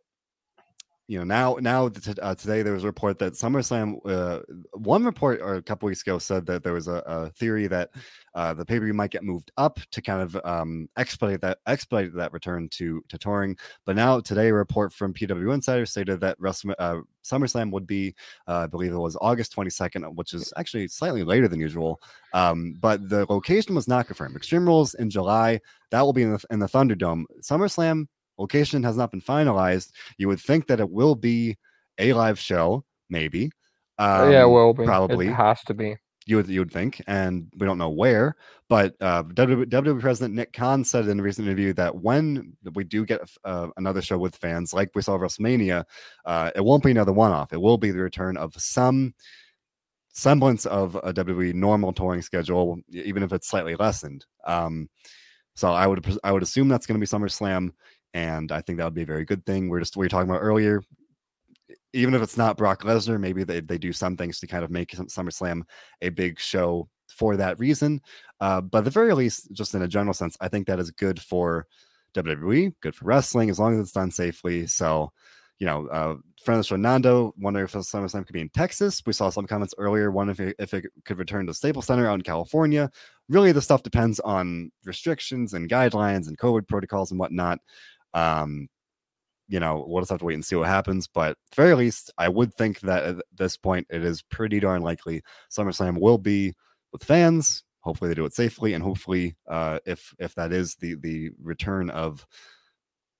[1.08, 1.91] you know now now
[2.22, 4.39] uh, today there was a report that SummerSlam uh,
[4.74, 7.89] one report or a couple weeks ago said that there was a, a theory that
[8.36, 11.58] uh, the pay per view might get moved up to kind of um, expedite that
[11.68, 13.58] expedite that return to to touring.
[13.86, 18.16] But now today a report from PW Insider stated that Wrestle, uh, SummerSlam would be
[18.47, 22.01] uh, I believe it was August 22nd, which is actually slightly later than usual.
[22.34, 24.36] Um, but the location was not confirmed.
[24.36, 25.60] Extreme Rules in July
[25.93, 27.26] that will be in the, in the Thunderdome.
[27.41, 28.08] SummerSlam
[28.38, 29.92] Location has not been finalized.
[30.18, 31.58] You would think that it will be
[31.98, 33.52] a live show, maybe.
[33.98, 35.96] Um, yeah, well, probably it has to be.
[36.26, 38.36] You would you would think, and we don't know where.
[38.70, 42.84] But uh, WWE, WWE President Nick Khan said in a recent interview that when we
[42.86, 45.84] do get uh, another show with fans, like we saw WrestleMania,
[46.26, 47.52] uh, it won't be another one-off.
[47.52, 49.14] It will be the return of some
[50.14, 54.26] semblance of a WWE normal touring schedule, even if it's slightly lessened.
[54.46, 54.90] Um,
[55.56, 57.72] so I would I would assume that's going to be SummerSlam
[58.14, 59.70] and I think that would be a very good thing.
[59.70, 60.82] We're just we were talking about earlier.
[61.93, 64.72] Even if it's not Brock Lesnar, maybe they, they do some things to kind of
[64.72, 65.61] make SummerSlam
[66.01, 68.01] a big show for that reason.
[68.39, 70.91] Uh, but at the very least, just in a general sense, I think that is
[70.91, 71.68] good for
[72.16, 74.68] WWE, good for wrestling, as long as it's done safely.
[74.68, 75.11] So,
[75.59, 79.01] you know, uh, friend of the show, Nando, wonder if SummerSlam could be in Texas.
[79.05, 82.07] We saw some comments earlier, one if it, if it could return to Staples Center
[82.07, 82.89] out in California.
[83.30, 87.59] Really, the stuff depends on restrictions and guidelines and COVID protocols and whatnot.
[88.14, 88.68] Um,
[89.47, 91.07] you know, we'll just have to wait and see what happens.
[91.07, 95.22] But very least, I would think that at this point, it is pretty darn likely
[95.51, 96.53] SummerSlam will be
[96.91, 97.64] with fans.
[97.82, 101.89] Hopefully, they do it safely, and hopefully, uh, if if that is the the return
[101.89, 102.26] of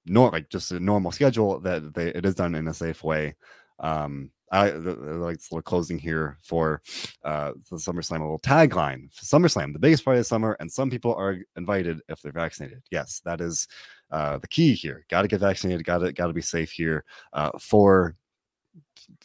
[0.06, 3.36] nor like just a normal schedule, that they, it is done in a safe way.
[3.80, 6.82] Um, I like little closing here for
[7.24, 9.12] uh, the SummerSlam a little tagline.
[9.12, 12.84] SummerSlam, the biggest party of summer, and some people are invited if they're vaccinated.
[12.92, 13.68] Yes, that is
[14.14, 15.06] uh, the key here.
[15.10, 15.86] Got to get vaccinated.
[15.86, 17.04] Got to got to be safe here
[17.34, 18.16] uh, for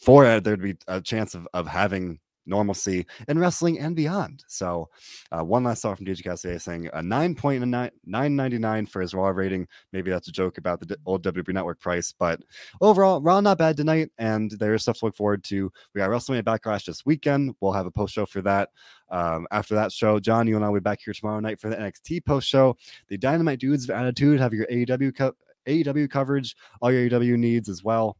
[0.01, 2.19] for there to be a chance of of having
[2.49, 4.45] normalcy in wrestling and beyond.
[4.49, 4.89] So,
[5.31, 9.69] uh, one last thought from DJ Cassidy saying a 9.999 for his Raw rating.
[9.93, 12.41] Maybe that's a joke about the old WWE Network price, but
[12.81, 15.71] overall, Raw not bad tonight, and there's stuff to look forward to.
[15.95, 17.55] We got WrestleMania Backlash this weekend.
[17.61, 18.71] We'll have a post show for that.
[19.11, 21.69] Um, after that show, John, you and I will be back here tomorrow night for
[21.71, 22.77] the NXT post show.
[23.09, 25.37] The Dynamite Dudes of Attitude have your AEW Cup
[25.69, 28.17] AEW coverage, all your AEW needs as well.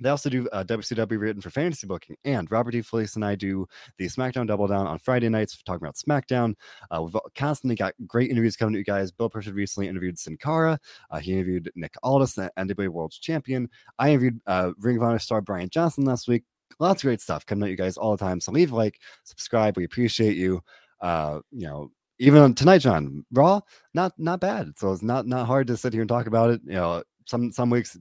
[0.00, 3.66] They also do uh, WCW written for fantasy booking, and Robert DeFelice and I do
[3.98, 6.54] the SmackDown Double Down on Friday nights, talking about SmackDown.
[6.90, 9.10] Uh, we've constantly got great interviews coming to you guys.
[9.10, 10.78] Bill Pritchard recently interviewed Sin Cara.
[11.10, 13.68] Uh, he interviewed Nick Aldis, the NWA World Champion.
[13.98, 16.44] I interviewed uh, Ring of Honor star Brian Johnson last week.
[16.78, 18.40] Lots of great stuff coming at you guys all the time.
[18.40, 19.76] So leave a like, subscribe.
[19.76, 20.62] We appreciate you.
[21.00, 23.60] Uh, you know, even tonight, John Raw,
[23.94, 24.72] not not bad.
[24.76, 26.60] So it's not not hard to sit here and talk about it.
[26.64, 27.96] You know, some some weeks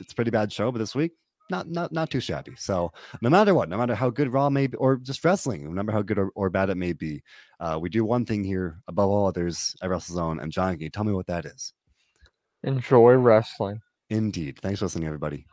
[0.00, 1.12] it's a pretty bad show, but this week
[1.50, 2.54] not not not too shabby.
[2.56, 5.82] So no matter what, no matter how good Raw may be, or just wrestling, no
[5.82, 7.22] matter how good or, or bad it may be,
[7.60, 10.42] uh, we do one thing here above all others at WrestleZone.
[10.42, 11.72] And John, can you tell me what that is?
[12.62, 13.80] Enjoy wrestling.
[14.10, 14.58] Indeed.
[14.60, 15.46] Thanks for listening, everybody.